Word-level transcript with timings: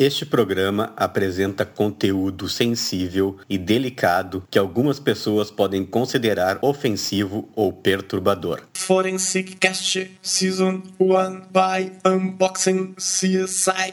Este 0.00 0.24
programa 0.24 0.92
apresenta 0.96 1.66
conteúdo 1.66 2.48
sensível 2.48 3.36
e 3.50 3.58
delicado 3.58 4.46
que 4.48 4.56
algumas 4.56 5.00
pessoas 5.00 5.50
podem 5.50 5.84
considerar 5.84 6.56
ofensivo 6.62 7.48
ou 7.52 7.72
perturbador. 7.72 8.62
Forensic 8.74 9.56
Cast 9.56 10.08
Season 10.22 10.84
1 11.00 11.48
by 11.50 11.90
Unboxing 12.06 12.94
CSI. 12.94 13.92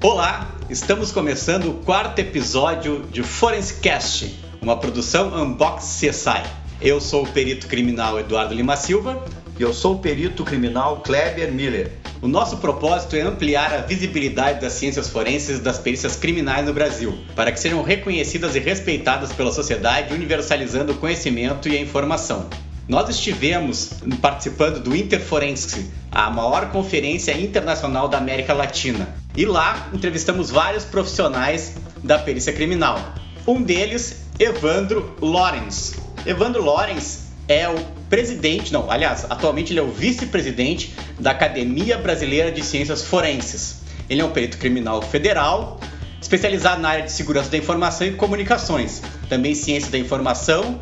Olá, 0.00 0.41
Estamos 0.72 1.12
começando 1.12 1.68
o 1.68 1.74
quarto 1.74 2.18
episódio 2.18 3.04
de 3.12 3.22
Forensicast, 3.22 4.34
uma 4.62 4.74
produção 4.74 5.28
Unbox 5.36 6.00
CSI. 6.00 6.42
Eu 6.80 6.98
sou 6.98 7.24
o 7.24 7.28
perito 7.28 7.66
criminal 7.66 8.18
Eduardo 8.18 8.54
Lima 8.54 8.74
Silva. 8.74 9.22
E 9.58 9.62
eu 9.62 9.74
sou 9.74 9.96
o 9.96 9.98
perito 9.98 10.42
criminal 10.44 11.02
Kleber 11.02 11.52
Miller. 11.52 11.92
O 12.22 12.26
nosso 12.26 12.56
propósito 12.56 13.14
é 13.16 13.20
ampliar 13.20 13.74
a 13.74 13.82
visibilidade 13.82 14.62
das 14.62 14.72
ciências 14.72 15.10
forenses 15.10 15.58
e 15.58 15.60
das 15.60 15.78
perícias 15.78 16.16
criminais 16.16 16.64
no 16.64 16.72
Brasil, 16.72 17.18
para 17.36 17.52
que 17.52 17.60
sejam 17.60 17.82
reconhecidas 17.82 18.56
e 18.56 18.58
respeitadas 18.58 19.30
pela 19.30 19.52
sociedade, 19.52 20.14
universalizando 20.14 20.92
o 20.92 20.96
conhecimento 20.96 21.68
e 21.68 21.76
a 21.76 21.80
informação. 21.82 22.48
Nós 22.88 23.10
estivemos 23.10 23.90
participando 24.22 24.80
do 24.80 24.96
Interforense, 24.96 25.90
a 26.10 26.30
maior 26.30 26.70
conferência 26.70 27.38
internacional 27.38 28.08
da 28.08 28.16
América 28.16 28.54
Latina. 28.54 29.20
E 29.36 29.44
lá 29.46 29.88
entrevistamos 29.92 30.50
vários 30.50 30.84
profissionais 30.84 31.74
da 32.02 32.18
perícia 32.18 32.52
criminal. 32.52 33.14
Um 33.46 33.62
deles, 33.62 34.26
Evandro 34.38 35.16
Lorenz. 35.20 35.94
Evandro 36.26 36.62
Lorenz 36.62 37.28
é 37.48 37.68
o 37.68 37.74
presidente, 38.08 38.72
não, 38.72 38.90
aliás, 38.90 39.26
atualmente 39.28 39.72
ele 39.72 39.80
é 39.80 39.82
o 39.82 39.90
vice-presidente 39.90 40.94
da 41.18 41.30
Academia 41.30 41.98
Brasileira 41.98 42.52
de 42.52 42.62
Ciências 42.62 43.02
Forenses. 43.02 43.82
Ele 44.08 44.20
é 44.20 44.24
um 44.24 44.30
perito 44.30 44.58
criminal 44.58 45.00
federal, 45.00 45.80
especializado 46.20 46.80
na 46.80 46.90
área 46.90 47.04
de 47.04 47.12
segurança 47.12 47.50
da 47.50 47.56
informação 47.56 48.06
e 48.06 48.12
comunicações, 48.12 49.02
também 49.28 49.54
ciência 49.54 49.90
da 49.90 49.98
informação 49.98 50.78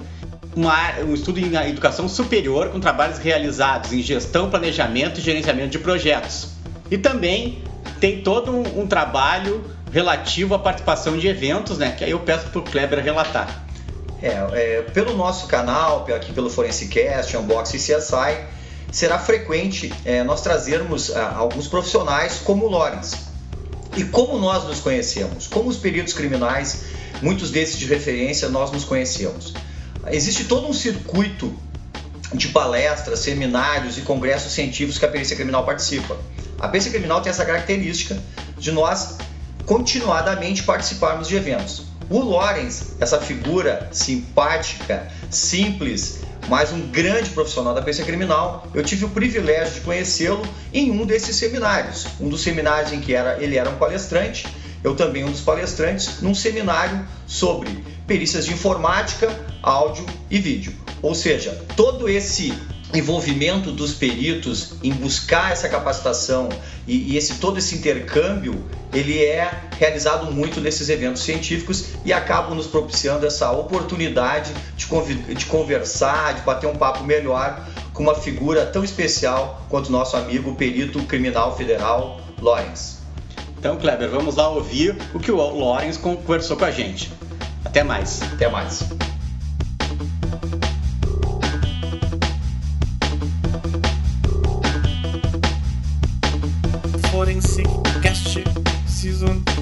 uma, 0.55 0.99
um 1.01 1.15
estudo 1.15 1.39
em 1.39 1.55
educação 1.69 2.09
superior 2.09 2.71
com 2.71 2.81
trabalhos 2.81 3.19
realizados 3.19 3.93
em 3.93 4.03
gestão, 4.03 4.51
planejamento 4.51 5.21
e 5.21 5.23
gerenciamento 5.23 5.71
de 5.71 5.79
projetos. 5.79 6.49
E 6.91 6.99
também 6.99 7.63
tem 8.01 8.23
todo 8.23 8.51
um, 8.51 8.81
um 8.81 8.87
trabalho 8.87 9.65
relativo 9.93 10.55
à 10.55 10.59
participação 10.59 11.19
de 11.19 11.29
eventos, 11.29 11.79
né? 11.79 11.93
Que 11.93 12.05
aí 12.05 12.11
eu 12.11 12.21
peço 12.21 12.49
para 12.49 12.59
o 12.59 12.63
Kleber 12.63 13.03
relatar. 13.03 13.67
É, 14.23 14.29
é, 14.29 14.83
pelo 14.93 15.17
nosso 15.17 15.47
canal, 15.47 16.07
aqui 16.15 16.33
pelo 16.33 16.51
Forensicast, 16.51 17.37
Unbox 17.37 17.75
e 17.75 17.79
CSI, 17.79 18.39
será 18.91 19.19
frequente 19.19 19.93
é, 20.05 20.23
nós 20.23 20.43
trazermos 20.43 21.15
ah, 21.15 21.35
alguns 21.37 21.69
profissionais 21.69 22.41
como 22.43 22.67
o 22.67 22.71
Lawrence. 22.71 23.17
E 23.97 24.05
como 24.05 24.39
nós 24.39 24.65
nos 24.65 24.81
conhecemos? 24.81 25.47
Como 25.47 25.69
os 25.69 25.77
peritos 25.77 26.13
criminais, 26.13 26.85
muitos 27.21 27.51
desses 27.51 27.79
de 27.79 27.87
referência, 27.87 28.49
nós 28.49 28.71
nos 28.71 28.85
conhecemos. 28.85 29.55
Existe 30.07 30.45
todo 30.45 30.67
um 30.67 30.73
circuito 30.73 31.53
de 32.33 32.49
palestras, 32.49 33.19
seminários 33.21 33.99
e 33.99 34.03
congressos 34.03 34.53
científicos 34.53 34.99
que 34.99 35.05
a 35.05 35.09
perícia 35.09 35.35
criminal 35.35 35.65
participa. 35.65 36.17
A 36.61 36.69
perícia 36.69 36.91
criminal 36.91 37.23
tem 37.23 37.31
essa 37.31 37.45
característica 37.45 38.19
de 38.59 38.71
nós 38.71 39.17
continuadamente 39.65 40.63
participarmos 40.63 41.27
de 41.27 41.37
eventos. 41.37 41.85
O 42.11 42.21
Lorenz, 42.21 42.97
essa 43.01 43.21
figura 43.21 43.89
simpática, 43.93 45.09
simples, 45.31 46.19
mas 46.49 46.73
um 46.73 46.89
grande 46.89 47.31
profissional 47.31 47.73
da 47.73 47.81
perícia 47.81 48.05
criminal, 48.05 48.67
eu 48.75 48.83
tive 48.83 49.05
o 49.05 49.09
privilégio 49.11 49.75
de 49.75 49.81
conhecê-lo 49.81 50.43
em 50.73 50.91
um 50.91 51.07
desses 51.07 51.37
seminários. 51.37 52.07
Um 52.21 52.29
dos 52.29 52.43
seminários 52.43 52.93
em 52.93 53.01
que 53.01 53.15
era, 53.15 53.43
ele 53.43 53.57
era 53.57 53.71
um 53.71 53.77
palestrante, 53.77 54.47
eu 54.83 54.95
também 54.97 55.25
um 55.25 55.31
dos 55.31 55.43
palestrantes, 55.43 56.21
num 56.21 56.35
seminário 56.35 57.07
sobre 57.27 57.85
perícias 58.07 58.45
de 58.45 58.53
informática, 58.53 59.29
áudio 59.63 60.05
e 60.29 60.39
vídeo. 60.39 60.75
Ou 61.01 61.15
seja, 61.15 61.65
todo 61.77 62.09
esse 62.09 62.53
envolvimento 62.93 63.71
dos 63.71 63.95
peritos 63.95 64.73
em 64.83 64.93
buscar 64.93 65.53
essa 65.53 65.69
capacitação 65.69 66.49
e, 66.87 67.13
e, 67.13 67.17
esse 67.17 67.35
todo 67.35 67.59
esse 67.59 67.77
intercâmbio 67.77 68.65
ele 68.93 69.23
é 69.23 69.51
realizado 69.79 70.33
muito 70.33 70.61
nesses 70.61 70.89
eventos 70.89 71.23
científicos 71.23 71.91
e 72.05 72.13
acabam 72.13 72.55
nos 72.55 72.67
propiciando 72.67 73.25
essa 73.27 73.51
oportunidade 73.53 74.53
de, 74.77 75.35
de 75.35 75.47
conversar, 75.47 76.35
de 76.35 76.43
bater 76.43 76.67
um 76.67 76.77
papo 76.77 77.05
melhor 77.05 77.65
com 77.93 78.03
uma 78.03 78.15
figura 78.15 78.67
tão 78.67 78.83
especial 78.83 79.65
quanto 79.69 79.93
nosso 79.93 80.17
amigo 80.17 80.55
perito 80.57 81.01
criminal 81.05 81.57
federal 81.57 82.21
Lawrence. 82.41 82.99
Então, 83.59 83.77
Kleber, 83.77 84.09
vamos 84.09 84.37
lá 84.37 84.49
ouvir 84.49 84.97
o 85.15 85.21
que 85.21 85.31
o 85.31 85.37
Lawrence 85.37 85.99
conversou 85.99 86.57
com 86.57 86.65
a 86.65 86.71
gente. 86.71 87.13
Até 87.65 87.85
mais. 87.85 88.23
Até 88.23 88.49
mais. 88.49 88.83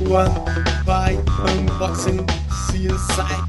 1 0.08 0.10
by 0.86 1.18
Unboxing 1.52 2.24
CSI 2.48 3.44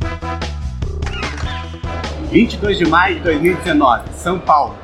22 2.29 2.77
de 2.77 2.85
maio 2.85 3.15
de 3.15 3.21
2019, 3.21 4.09
São 4.15 4.37
Paulo. 4.37 4.75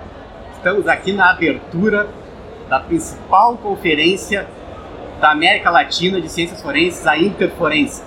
Estamos 0.56 0.88
aqui 0.88 1.12
na 1.12 1.32
abertura 1.32 2.08
da 2.70 2.80
principal 2.80 3.58
conferência 3.58 4.48
da 5.20 5.32
América 5.32 5.70
Latina 5.70 6.22
de 6.22 6.30
Ciências 6.30 6.62
Forenses, 6.62 7.06
a 7.06 7.18
Interforense 7.18 8.02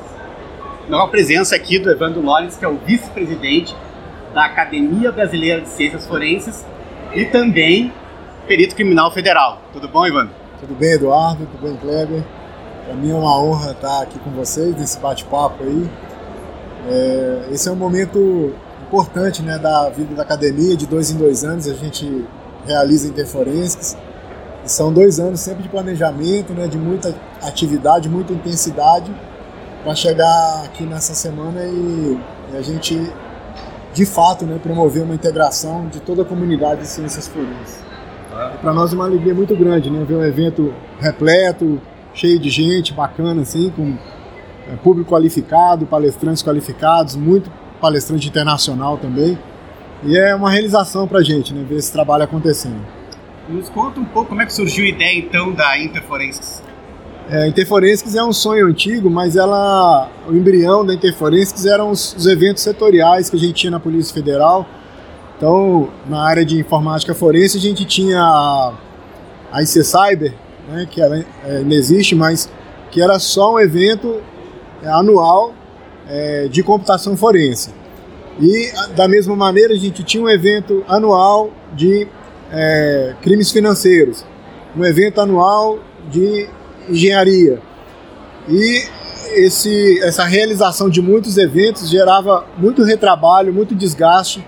com 0.89 0.97
a 0.97 1.09
presença 1.09 1.55
aqui 1.55 1.79
do 1.79 1.91
Evandro 1.91 2.25
Lawrence, 2.25 2.59
que 2.59 2.65
é 2.65 2.69
o 2.69 2.79
vice-presidente 2.79 3.77
da 4.33 4.47
Academia 4.47 5.13
Brasileira 5.13 5.61
de 5.61 5.69
Ciências 5.69 6.07
Forenses 6.07 6.65
e 7.15 7.27
também 7.27 7.93
perito 8.47 8.75
criminal 8.75 9.11
federal. 9.11 9.61
Tudo 9.75 9.87
bom, 9.87 10.07
Evandro? 10.07 10.35
Tudo 10.59 10.75
bem, 10.75 10.95
Eduardo? 10.95 11.45
Tudo 11.45 11.69
bem, 11.69 11.77
Kleber? 11.77 12.38
Para 12.89 12.97
mim 12.97 13.11
é 13.11 13.15
uma 13.15 13.39
honra 13.39 13.73
estar 13.73 14.01
aqui 14.01 14.19
com 14.19 14.31
vocês 14.31 14.75
nesse 14.75 14.99
bate-papo 14.99 15.63
aí. 15.63 15.91
É, 16.89 17.49
esse 17.53 17.69
é 17.69 17.71
um 17.71 17.77
momento 17.77 18.51
importante 18.81 19.43
né, 19.43 19.59
da 19.59 19.91
vida 19.91 20.15
da 20.15 20.23
academia, 20.23 20.75
de 20.75 20.87
dois 20.87 21.11
em 21.11 21.19
dois 21.19 21.45
anos 21.45 21.69
a 21.69 21.75
gente 21.75 22.25
realiza 22.65 23.07
interforenses. 23.07 23.95
E 24.65 24.73
são 24.73 24.91
dois 24.91 25.21
anos 25.21 25.41
sempre 25.41 25.65
de 25.65 25.69
planejamento, 25.69 26.55
né, 26.55 26.67
de 26.67 26.79
muita 26.79 27.15
atividade, 27.43 28.09
muita 28.09 28.33
intensidade 28.33 29.15
para 29.85 29.95
chegar 29.95 30.63
aqui 30.65 30.85
nessa 30.85 31.13
semana 31.13 31.61
e, 31.65 32.19
e, 32.55 32.57
a 32.57 32.63
gente, 32.63 32.99
de 33.93 34.07
fato, 34.07 34.47
né, 34.47 34.59
promover 34.63 35.03
uma 35.03 35.15
integração 35.15 35.89
de 35.89 36.01
toda 36.01 36.23
a 36.23 36.25
comunidade 36.25 36.81
de 36.81 36.87
ciências 36.87 37.29
forenses. 37.29 37.87
Para 38.63 38.73
nós 38.73 38.93
é 38.93 38.95
uma 38.95 39.05
alegria 39.05 39.35
muito 39.35 39.55
grande, 39.55 39.91
né, 39.91 40.03
ver 40.09 40.15
um 40.15 40.25
evento 40.25 40.73
repleto, 40.99 41.79
cheio 42.19 42.39
de 42.39 42.51
gente, 42.51 42.93
bacana, 42.93 43.43
assim, 43.43 43.71
com 43.71 43.97
é, 44.69 44.75
público 44.83 45.11
qualificado, 45.11 45.87
palestrantes 45.87 46.43
qualificados, 46.43 47.15
muito 47.15 47.51
palestrante 47.81 48.29
internacional 48.29 48.99
também. 48.99 49.39
E 50.03 50.17
é 50.17 50.35
uma 50.35 50.51
realização 50.51 51.07
para 51.07 51.21
a 51.21 51.23
gente, 51.23 51.55
né, 51.55 51.65
ver 51.67 51.77
esse 51.77 51.93
trabalho 51.93 52.25
acontecendo. 52.25 52.81
Nos 53.49 53.69
conta 53.69 54.01
um 54.01 54.05
pouco 54.05 54.31
como 54.31 54.43
é 54.43 54.47
que 54.47 54.53
surgiu 54.53 54.85
a 54.85 54.89
ideia, 54.89 55.19
então, 55.19 55.53
da 55.53 55.79
Interforenses. 55.79 56.63
É, 57.31 57.47
Interforensics 57.47 58.15
é 58.15 58.23
um 58.23 58.33
sonho 58.33 58.67
antigo, 58.67 59.09
mas 59.09 59.37
ela, 59.37 60.11
o 60.27 60.35
embrião 60.35 60.85
da 60.85 60.95
Interforensics 60.95 61.67
eram 61.67 61.91
os, 61.91 62.15
os, 62.15 62.27
eventos 62.27 62.63
setoriais 62.63 63.31
que 63.31 63.37
a 63.37 63.39
gente 63.39 63.55
tinha 63.55 63.71
na 63.71 63.81
Polícia 63.81 64.13
Federal. 64.13 64.67
Então, 65.37 65.89
na 66.09 66.27
área 66.27 66.45
de 66.45 66.59
informática 66.59 67.15
forense, 67.15 67.59
a 67.59 67.61
gente 67.61 67.85
tinha 67.85 68.21
a 69.53 69.63
IC 69.63 69.85
Cyber, 69.85 70.35
né, 70.69 70.87
que 70.91 71.01
ela, 71.01 71.25
é, 71.45 71.61
não 71.61 71.73
existe, 71.73 72.15
mas 72.15 72.49
que 72.91 73.03
era 73.03 73.19
só 73.19 73.55
um 73.55 73.61
evento 73.61 74.21
é, 74.83 74.89
anual 74.89 75.55
é, 76.09 76.49
de 76.49 76.63
computação 76.63 77.17
forense. 77.17 77.71
E, 78.41 78.71
da 78.95 79.09
mesma 79.09 79.35
maneira, 79.35 79.75
a 79.75 79.77
gente 79.77 80.03
tinha 80.05 80.23
um 80.23 80.29
evento 80.29 80.85
anual 80.87 81.51
de 81.73 82.07
é, 82.53 83.15
crimes 83.21 83.51
financeiros, 83.51 84.25
um 84.77 84.85
evento 84.85 85.21
anual 85.21 85.81
de 86.09 86.49
engenharia. 86.89 87.61
E 88.49 88.85
esse, 89.33 90.01
essa 90.03 90.25
realização 90.25 90.89
de 90.89 91.03
muitos 91.03 91.37
eventos 91.37 91.91
gerava 91.91 92.47
muito 92.57 92.83
retrabalho, 92.83 93.53
muito 93.53 93.75
desgaste, 93.75 94.45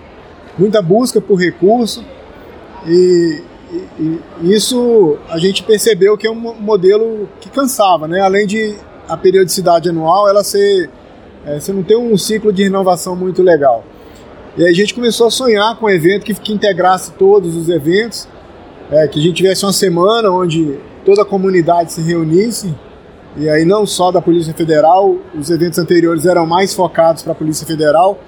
muita 0.57 0.81
busca 0.81 1.19
por 1.19 1.35
recurso. 1.35 2.03
E, 2.87 3.43
e, 3.99 4.19
isso 4.53 5.17
a 5.29 5.37
gente 5.37 5.63
percebeu 5.63 6.17
que 6.17 6.27
é 6.27 6.31
um 6.31 6.35
modelo 6.35 7.29
que 7.39 7.49
cansava, 7.49 8.07
né? 8.07 8.19
além 8.19 8.45
de 8.45 8.75
a 9.07 9.15
periodicidade 9.15 9.89
anual 9.89 10.27
ela 10.27 10.43
ser 10.43 10.89
é, 11.45 11.59
você 11.59 11.73
não 11.73 11.83
tem 11.83 11.97
um 11.97 12.15
ciclo 12.17 12.53
de 12.53 12.63
renovação 12.63 13.15
muito 13.15 13.41
legal. 13.41 13.83
E 14.57 14.63
aí 14.63 14.69
a 14.69 14.75
gente 14.75 14.93
começou 14.93 15.27
a 15.27 15.31
sonhar 15.31 15.77
com 15.77 15.85
um 15.85 15.89
evento 15.89 16.23
que, 16.23 16.33
que 16.33 16.53
integrasse 16.53 17.11
todos 17.13 17.55
os 17.55 17.69
eventos, 17.69 18.27
é, 18.91 19.07
que 19.07 19.19
a 19.19 19.21
gente 19.21 19.35
tivesse 19.35 19.65
uma 19.65 19.73
semana 19.73 20.29
onde 20.29 20.77
toda 21.05 21.23
a 21.23 21.25
comunidade 21.25 21.93
se 21.93 22.01
reunisse, 22.01 22.75
e 23.37 23.49
aí 23.49 23.63
não 23.63 23.85
só 23.85 24.11
da 24.11 24.21
Polícia 24.21 24.53
Federal, 24.53 25.15
os 25.33 25.49
eventos 25.49 25.79
anteriores 25.79 26.25
eram 26.25 26.45
mais 26.45 26.73
focados 26.73 27.23
para 27.23 27.31
a 27.31 27.35
Polícia 27.35 27.65
Federal, 27.65 28.19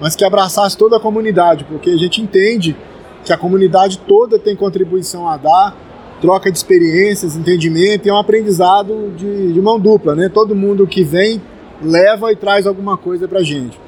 mas 0.00 0.14
que 0.14 0.24
abraçasse 0.24 0.76
toda 0.76 0.96
a 0.96 1.00
comunidade, 1.00 1.64
porque 1.64 1.90
a 1.90 1.96
gente 1.96 2.22
entende 2.22 2.76
que 3.24 3.32
a 3.32 3.36
comunidade 3.36 3.98
toda 4.06 4.38
tem 4.38 4.54
contribuição 4.54 5.28
a 5.28 5.36
dar, 5.36 5.76
troca 6.20 6.50
de 6.50 6.58
experiências, 6.58 7.36
entendimento, 7.36 8.06
e 8.06 8.10
é 8.10 8.12
um 8.12 8.18
aprendizado 8.18 9.12
de, 9.16 9.52
de 9.52 9.60
mão 9.60 9.78
dupla, 9.78 10.14
né? 10.14 10.28
Todo 10.28 10.54
mundo 10.54 10.86
que 10.86 11.02
vem 11.02 11.40
leva 11.82 12.32
e 12.32 12.36
traz 12.36 12.66
alguma 12.66 12.96
coisa 12.96 13.26
para 13.26 13.42
gente. 13.42 13.78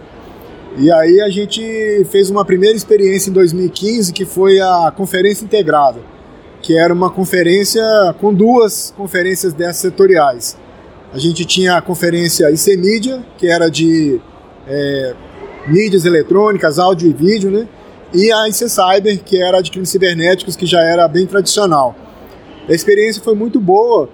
E 0.79 0.91
aí 0.93 1.21
a 1.21 1.31
gente 1.31 2.05
fez 2.11 2.29
uma 2.29 2.45
primeira 2.45 2.77
experiência 2.77 3.31
em 3.31 3.33
2015, 3.33 4.13
que 4.13 4.27
foi 4.27 4.61
a 4.61 4.93
Conferência 4.95 5.45
Integrada, 5.45 6.01
que 6.61 6.77
era 6.77 6.93
uma 6.93 7.11
conferência 7.11 7.83
com 8.21 8.35
duas 8.35 8.93
conferências 8.97 9.55
dessas 9.55 9.79
setoriais. 9.79 10.59
A 11.15 11.19
gente 11.19 11.47
tinha 11.47 11.77
a 11.77 11.81
conferência 11.81 12.51
IC 12.51 12.77
Mídia, 12.77 13.25
que 13.39 13.47
era 13.47 13.71
de 13.71 14.21
é, 14.69 15.15
mídias 15.67 16.05
eletrônicas, 16.05 16.79
áudio 16.79 17.09
e 17.09 17.13
vídeo, 17.15 17.51
né? 17.51 17.67
E 18.13 18.33
a 18.33 18.49
IC 18.49 18.69
Cyber, 18.69 19.23
que 19.25 19.43
era 19.43 19.61
de 19.61 19.71
crimes 19.71 19.91
cibernéticos, 19.91 20.57
que 20.57 20.67
já 20.67 20.83
era 20.83 21.07
bem 21.09 21.27
tradicional. 21.27 21.95
A 22.69 22.73
experiência 22.73 23.23
foi 23.23 23.35
muito 23.35 23.61
boa 23.61 24.09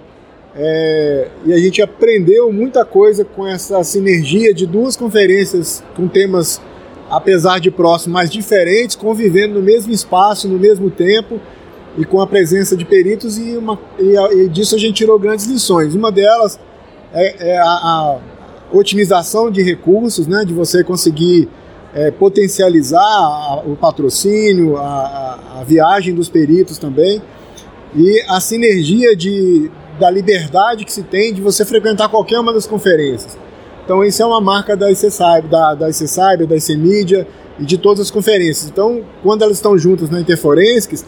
é, 0.55 1.29
e 1.45 1.53
a 1.53 1.57
gente 1.57 1.81
aprendeu 1.81 2.51
muita 2.51 2.85
coisa 2.85 3.25
com 3.25 3.47
essa 3.47 3.83
sinergia 3.83 4.53
de 4.53 4.67
duas 4.67 4.95
conferências 4.95 5.83
com 5.95 6.07
temas, 6.07 6.61
apesar 7.09 7.59
de 7.59 7.71
próximos, 7.71 8.13
mas 8.13 8.29
diferentes, 8.29 8.95
convivendo 8.95 9.55
no 9.55 9.61
mesmo 9.61 9.91
espaço, 9.91 10.47
no 10.47 10.59
mesmo 10.59 10.91
tempo 10.91 11.39
e 11.97 12.05
com 12.05 12.19
a 12.21 12.27
presença 12.27 12.75
de 12.75 12.85
peritos 12.85 13.37
e, 13.37 13.57
uma, 13.57 13.79
e, 13.99 14.15
e 14.43 14.49
disso 14.49 14.75
a 14.75 14.79
gente 14.79 14.95
tirou 14.95 15.17
grandes 15.17 15.45
lições. 15.45 15.95
Uma 15.95 16.11
delas 16.11 16.59
é, 17.11 17.49
é 17.51 17.57
a, 17.57 17.63
a, 17.63 18.19
otimização 18.71 19.51
de 19.51 19.61
recursos, 19.61 20.25
né, 20.25 20.43
de 20.45 20.53
você 20.53 20.83
conseguir 20.83 21.47
é, 21.93 22.11
potencializar 22.11 22.99
a, 22.99 23.61
o 23.65 23.75
patrocínio, 23.75 24.77
a, 24.77 25.59
a, 25.59 25.63
viagem 25.63 26.13
dos 26.13 26.27
peritos 26.27 26.77
também 26.77 27.21
e 27.95 28.23
a 28.27 28.39
sinergia 28.39 29.15
de, 29.15 29.69
da 29.99 30.09
liberdade 30.09 30.85
que 30.85 30.91
se 30.91 31.03
tem 31.03 31.33
de 31.33 31.41
você 31.41 31.63
frequentar 31.63 32.09
qualquer 32.09 32.39
uma 32.39 32.51
das 32.51 32.65
conferências. 32.65 33.37
Então 33.83 34.03
isso 34.03 34.21
é 34.23 34.25
uma 34.25 34.41
marca 34.41 34.75
da 34.75 34.91
IC 34.91 35.11
Cyber, 35.11 35.47
da, 35.47 35.75
da 35.75 35.89
IC 35.89 36.07
Cyber, 36.07 36.47
da 36.47 36.55
IC 36.55 36.75
Media 36.77 37.27
e 37.59 37.65
de 37.65 37.77
todas 37.77 37.99
as 37.99 38.11
conferências. 38.11 38.69
Então, 38.69 39.03
quando 39.21 39.43
elas 39.43 39.57
estão 39.57 39.77
juntas 39.77 40.09
na 40.09 40.19
Interforensics, 40.19 41.05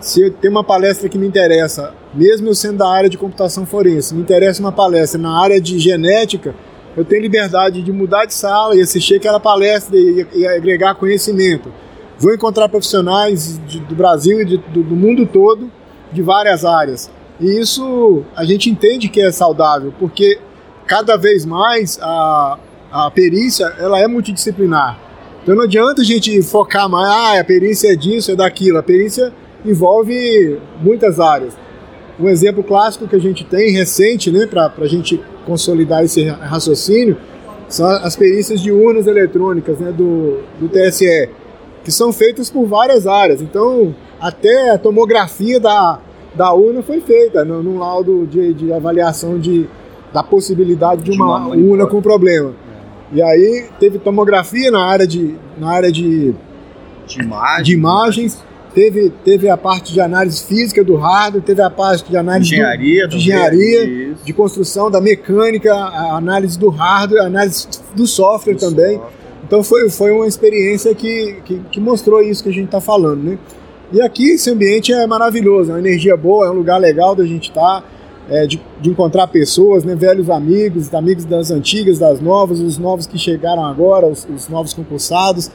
se 0.00 0.30
tem 0.30 0.50
uma 0.50 0.62
palestra 0.62 1.08
que 1.08 1.18
me 1.18 1.26
interessa, 1.26 1.94
mesmo 2.14 2.48
eu 2.48 2.54
sendo 2.54 2.78
da 2.78 2.88
área 2.88 3.08
de 3.08 3.18
computação 3.18 3.66
forense, 3.66 4.14
me 4.14 4.20
interessa 4.20 4.60
uma 4.60 4.72
palestra 4.72 5.20
na 5.20 5.40
área 5.40 5.60
de 5.60 5.78
genética, 5.78 6.54
eu 6.96 7.04
tenho 7.04 7.22
liberdade 7.22 7.82
de 7.82 7.92
mudar 7.92 8.24
de 8.24 8.34
sala 8.34 8.74
e 8.74 8.80
assistir 8.80 9.16
aquela 9.16 9.38
palestra 9.38 9.96
e, 9.96 10.26
e 10.34 10.46
agregar 10.46 10.94
conhecimento. 10.94 11.72
Vou 12.18 12.34
encontrar 12.34 12.68
profissionais 12.68 13.60
de, 13.66 13.78
do 13.80 13.94
Brasil 13.94 14.40
e 14.40 14.44
de, 14.44 14.56
do, 14.56 14.82
do 14.82 14.96
mundo 14.96 15.24
todo, 15.26 15.70
de 16.12 16.22
várias 16.22 16.64
áreas. 16.64 17.10
E 17.40 17.60
isso 17.60 18.24
a 18.34 18.44
gente 18.44 18.68
entende 18.68 19.08
que 19.08 19.20
é 19.20 19.30
saudável, 19.30 19.94
porque 19.98 20.38
cada 20.86 21.16
vez 21.16 21.44
mais 21.44 21.98
a, 22.02 22.58
a 22.90 23.10
perícia 23.10 23.66
ela 23.78 24.00
é 24.00 24.08
multidisciplinar. 24.08 24.98
Então 25.42 25.54
não 25.54 25.64
adianta 25.64 26.02
a 26.02 26.04
gente 26.04 26.42
focar 26.42 26.88
mais, 26.88 27.08
ah, 27.08 27.40
a 27.40 27.44
perícia 27.44 27.92
é 27.92 27.96
disso, 27.96 28.32
é 28.32 28.36
daquilo. 28.36 28.78
A 28.78 28.82
perícia 28.82 29.32
envolve 29.64 30.58
muitas 30.82 31.20
áreas. 31.20 31.56
Um 32.18 32.28
exemplo 32.28 32.64
clássico 32.64 33.06
que 33.06 33.14
a 33.14 33.20
gente 33.20 33.44
tem 33.44 33.70
recente, 33.70 34.30
né, 34.30 34.46
para 34.46 34.72
a 34.76 34.88
gente 34.88 35.20
consolidar 35.46 36.02
esse 36.04 36.24
raciocínio, 36.24 37.16
são 37.68 37.86
as 37.86 38.16
perícias 38.16 38.60
de 38.60 38.72
urnas 38.72 39.06
eletrônicas 39.06 39.78
né, 39.78 39.92
do, 39.92 40.40
do 40.58 40.68
TSE, 40.68 41.28
que 41.84 41.92
são 41.92 42.12
feitas 42.12 42.50
por 42.50 42.66
várias 42.66 43.06
áreas. 43.06 43.40
Então, 43.40 43.94
até 44.20 44.70
a 44.70 44.78
tomografia 44.78 45.60
da, 45.60 46.00
da 46.34 46.52
urna 46.52 46.82
foi 46.82 47.00
feita 47.00 47.44
no, 47.44 47.62
num 47.62 47.78
laudo 47.78 48.26
de, 48.26 48.54
de 48.54 48.72
avaliação 48.72 49.38
de, 49.38 49.68
da 50.12 50.22
possibilidade 50.22 51.02
de, 51.02 51.12
de 51.12 51.16
uma, 51.16 51.38
uma 51.38 51.56
urna 51.56 51.86
com 51.86 52.00
problema. 52.00 52.50
É. 53.12 53.16
E 53.16 53.22
aí 53.22 53.66
teve 53.78 53.98
tomografia 53.98 54.70
na 54.70 54.84
área 54.84 55.06
de, 55.06 55.34
na 55.58 55.70
área 55.70 55.92
de, 55.92 56.34
de, 57.06 57.20
imagem, 57.20 57.64
de 57.64 57.72
imagens 57.72 58.44
teve, 58.74 59.12
teve 59.24 59.48
a 59.48 59.56
parte 59.56 59.92
de 59.92 60.00
análise 60.00 60.42
física 60.44 60.84
do 60.84 60.96
hardware, 60.96 61.42
teve 61.42 61.62
a 61.62 61.70
parte 61.70 62.08
de 62.08 62.16
análise 62.16 62.54
engenharia, 62.54 63.06
do, 63.06 63.10
de, 63.10 63.16
engenharia 63.16 64.14
de 64.24 64.32
construção, 64.32 64.90
da 64.90 65.00
mecânica, 65.00 65.74
a 65.74 66.16
análise 66.16 66.58
do 66.58 66.68
hardware, 66.68 67.22
a 67.22 67.26
análise 67.26 67.66
do 67.94 68.06
software 68.06 68.54
do 68.54 68.60
também. 68.60 68.96
Software. 68.96 69.18
Então 69.46 69.62
foi, 69.62 69.88
foi 69.88 70.10
uma 70.12 70.26
experiência 70.26 70.94
que, 70.94 71.36
que, 71.44 71.58
que 71.72 71.80
mostrou 71.80 72.22
isso 72.22 72.42
que 72.42 72.50
a 72.50 72.52
gente 72.52 72.66
está 72.66 72.80
falando, 72.80 73.22
né? 73.22 73.38
E 73.90 74.02
aqui 74.02 74.32
esse 74.32 74.50
ambiente 74.50 74.92
é 74.92 75.06
maravilhoso, 75.06 75.70
é 75.70 75.74
uma 75.74 75.80
energia 75.80 76.14
boa, 76.14 76.46
é 76.46 76.50
um 76.50 76.54
lugar 76.54 76.78
legal 76.78 77.14
da 77.14 77.24
gente 77.24 77.48
estar, 77.48 77.80
tá, 77.80 77.84
é, 78.28 78.46
de, 78.46 78.60
de, 78.82 78.90
encontrar 78.90 79.26
pessoas, 79.28 79.82
né, 79.82 79.94
velhos 79.94 80.28
amigos, 80.28 80.92
amigos 80.92 81.24
das 81.24 81.50
antigas, 81.50 81.98
das 81.98 82.20
novas, 82.20 82.60
os 82.60 82.76
novos 82.76 83.06
que 83.06 83.18
chegaram 83.18 83.64
agora, 83.64 84.06
os, 84.06 84.28
os 84.28 84.46
novos 84.50 84.74
concursados. 84.74 85.50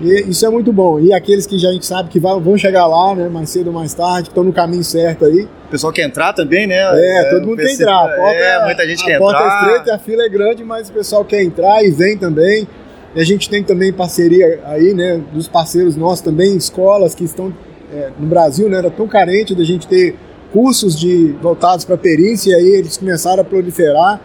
E 0.00 0.30
isso 0.30 0.44
é 0.46 0.48
muito 0.48 0.72
bom. 0.72 0.98
E 1.00 1.12
aqueles 1.12 1.46
que 1.46 1.58
já 1.58 1.68
a 1.68 1.72
gente 1.72 1.86
sabe 1.86 2.08
que 2.08 2.18
vão 2.20 2.56
chegar 2.56 2.86
lá, 2.86 3.14
né, 3.14 3.28
mais 3.28 3.50
cedo 3.50 3.68
ou 3.68 3.72
mais 3.72 3.92
tarde, 3.92 4.24
que 4.24 4.28
estão 4.28 4.44
no 4.44 4.52
caminho 4.52 4.84
certo 4.84 5.24
aí. 5.24 5.48
O 5.66 5.70
pessoal 5.70 5.92
quer 5.92 6.02
entrar 6.02 6.32
também, 6.32 6.66
né? 6.66 6.76
É, 6.76 7.20
é 7.20 7.30
todo 7.30 7.46
mundo 7.46 7.56
quer 7.56 7.72
entrar. 7.72 8.04
A 8.04 8.08
porta, 8.08 8.36
é, 8.36 8.64
muita 8.64 8.88
gente 8.88 9.02
a 9.02 9.06
quer 9.06 9.18
porta 9.18 9.40
entrar. 9.40 9.54
é 9.54 9.66
estreita, 9.66 9.94
a 9.94 9.98
fila 9.98 10.22
é 10.22 10.28
grande, 10.28 10.64
mas 10.64 10.88
o 10.88 10.92
pessoal 10.92 11.24
quer 11.24 11.42
entrar 11.42 11.84
e 11.84 11.90
vem 11.90 12.16
também. 12.16 12.66
E 13.14 13.20
a 13.20 13.24
gente 13.24 13.48
tem 13.48 13.62
também 13.62 13.92
parceria 13.92 14.60
aí, 14.64 14.92
né, 14.92 15.20
dos 15.32 15.46
parceiros 15.46 15.96
nossos 15.96 16.20
também, 16.20 16.56
escolas 16.56 17.14
que 17.14 17.24
estão 17.24 17.52
é, 17.92 18.10
no 18.18 18.26
Brasil, 18.26 18.68
né, 18.68 18.78
era 18.78 18.90
tão 18.90 19.06
carente 19.06 19.54
da 19.54 19.62
gente 19.62 19.86
ter 19.86 20.16
cursos 20.52 20.98
de 20.98 21.34
voltados 21.40 21.84
para 21.84 21.96
perícia, 21.96 22.52
e 22.52 22.54
aí 22.54 22.66
eles 22.66 22.96
começaram 22.96 23.42
a 23.42 23.44
proliferar. 23.44 24.20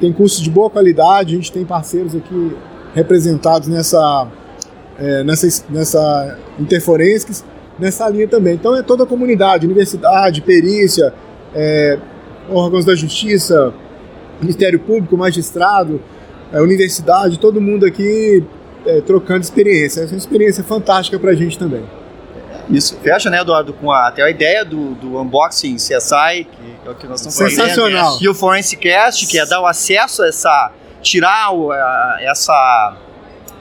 Tem 0.00 0.12
cursos 0.12 0.40
de 0.40 0.50
boa 0.50 0.68
qualidade, 0.68 1.34
a 1.34 1.36
gente 1.36 1.52
tem 1.52 1.64
parceiros 1.64 2.14
aqui 2.14 2.56
representados 2.94 3.68
nessa 3.68 4.26
é, 4.98 5.24
nessa, 5.24 5.64
nessa 5.70 6.38
Interforensics, 6.58 7.44
nessa 7.78 8.08
linha 8.08 8.28
também. 8.28 8.54
Então 8.54 8.74
é 8.76 8.82
toda 8.82 9.04
a 9.04 9.06
comunidade, 9.06 9.66
universidade, 9.66 10.40
perícia, 10.40 11.12
é, 11.54 11.98
órgãos 12.48 12.84
da 12.84 12.94
justiça, 12.94 13.72
Ministério 14.40 14.78
Público, 14.80 15.16
magistrado, 15.16 16.00
é, 16.52 16.60
universidade, 16.60 17.38
todo 17.38 17.60
mundo 17.60 17.86
aqui 17.86 18.44
é, 18.86 19.00
trocando 19.00 19.42
experiência. 19.42 20.02
Essa 20.02 20.12
é 20.12 20.14
uma 20.14 20.18
experiência 20.18 20.64
fantástica 20.64 21.18
para 21.18 21.30
a 21.30 21.34
gente 21.34 21.58
também. 21.58 21.82
Isso 22.70 22.96
fecha, 23.02 23.28
né, 23.28 23.40
Eduardo, 23.40 23.72
com 23.72 23.90
a, 23.90 24.08
até 24.08 24.22
a 24.22 24.30
ideia 24.30 24.64
do, 24.64 24.94
do 24.94 25.20
unboxing 25.20 25.76
CSI, 25.76 26.44
que 26.44 26.88
é 26.88 26.90
o 26.90 26.94
que 26.94 27.06
nós 27.06 27.20
estamos 27.20 27.38
fazendo. 27.38 27.68
Sensacional. 27.68 28.18
E 28.20 28.28
o 28.28 28.34
Forensic 28.34 28.80
Cast, 28.80 29.26
que 29.26 29.38
é 29.38 29.46
dar 29.46 29.60
o 29.60 29.66
acesso 29.66 30.22
a 30.22 30.28
essa. 30.28 30.72
tirar 31.02 31.52
o, 31.52 31.72
a, 31.72 32.18
essa 32.20 32.96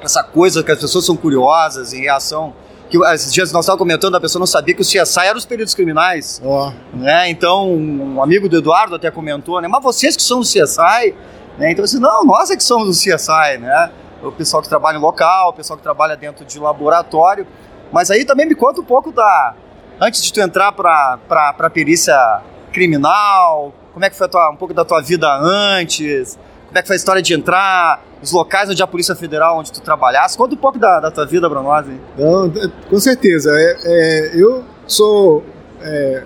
essa 0.01 0.23
coisa 0.23 0.63
que 0.63 0.71
as 0.71 0.79
pessoas 0.79 1.05
são 1.05 1.15
curiosas 1.15 1.93
em 1.93 2.01
reação 2.01 2.53
que 2.91 2.97
esses 3.13 3.33
dias 3.33 3.53
nós 3.53 3.63
estávamos 3.63 3.79
comentando, 3.79 4.15
a 4.15 4.19
pessoa 4.19 4.41
não 4.41 4.45
sabia 4.45 4.75
que 4.75 4.81
o 4.81 4.85
CSI 4.85 5.21
era 5.21 5.37
os 5.37 5.45
peritos 5.45 5.73
criminais. 5.73 6.41
Oh. 6.43 6.73
Né? 6.93 7.29
Então, 7.29 7.73
um 7.73 8.21
amigo 8.21 8.49
do 8.49 8.57
Eduardo 8.57 8.95
até 8.95 9.09
comentou, 9.09 9.61
né? 9.61 9.67
Mas 9.69 9.81
vocês 9.81 10.13
que 10.17 10.21
são 10.21 10.41
do 10.41 10.45
CSI, 10.45 11.15
né? 11.57 11.71
Então, 11.71 11.85
assim, 11.85 11.99
não, 11.99 12.25
nós 12.25 12.49
é 12.51 12.57
que 12.57 12.63
somos 12.63 12.89
do 12.89 12.93
CSI, 12.93 13.59
né? 13.59 13.91
O 14.21 14.29
pessoal 14.29 14.61
que 14.61 14.67
trabalha 14.67 14.97
em 14.97 14.99
local, 14.99 15.51
o 15.51 15.53
pessoal 15.53 15.77
que 15.77 15.83
trabalha 15.83 16.17
dentro 16.17 16.43
de 16.43 16.59
laboratório. 16.59 17.47
Mas 17.93 18.11
aí 18.11 18.25
também 18.25 18.45
me 18.45 18.55
conta 18.55 18.81
um 18.81 18.85
pouco 18.85 19.09
da. 19.09 19.55
Antes 19.99 20.21
de 20.21 20.33
tu 20.33 20.41
entrar 20.41 20.73
para 20.73 21.17
a 21.57 21.69
perícia 21.69 22.41
criminal, 22.73 23.73
como 23.93 24.03
é 24.03 24.09
que 24.09 24.17
foi 24.17 24.27
tua, 24.27 24.49
um 24.49 24.57
pouco 24.57 24.73
da 24.73 24.83
tua 24.83 25.01
vida 25.01 25.33
antes? 25.33 26.37
Como 26.71 26.79
é 26.79 26.81
que 26.81 26.87
foi 26.87 26.95
a 26.95 26.97
história 26.97 27.21
de 27.21 27.33
entrar? 27.33 28.01
os 28.21 28.31
locais 28.31 28.69
onde 28.69 28.81
a 28.81 28.87
Polícia 28.87 29.15
Federal, 29.15 29.57
onde 29.57 29.71
tu 29.71 29.81
trabalhasse. 29.81 30.37
Conta 30.37 30.53
um 30.53 30.57
pouco 30.57 30.77
da, 30.77 30.99
da 30.99 31.11
tua 31.11 31.25
vida 31.25 31.49
para 31.49 31.61
nós. 31.61 31.87
Hein? 31.87 31.99
Não, 32.17 32.51
com 32.89 32.99
certeza. 32.99 33.51
É, 33.51 33.77
é, 33.83 34.31
eu 34.35 34.63
sou 34.85 35.43
é, 35.81 36.23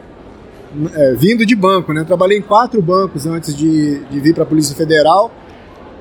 é, 0.93 1.13
vindo 1.13 1.45
de 1.45 1.55
banco, 1.55 1.93
né? 1.93 2.03
trabalhei 2.03 2.37
em 2.37 2.41
quatro 2.41 2.81
bancos 2.81 3.25
antes 3.25 3.55
de, 3.55 4.03
de 4.05 4.19
vir 4.19 4.33
para 4.33 4.43
a 4.43 4.45
Polícia 4.45 4.75
Federal, 4.75 5.31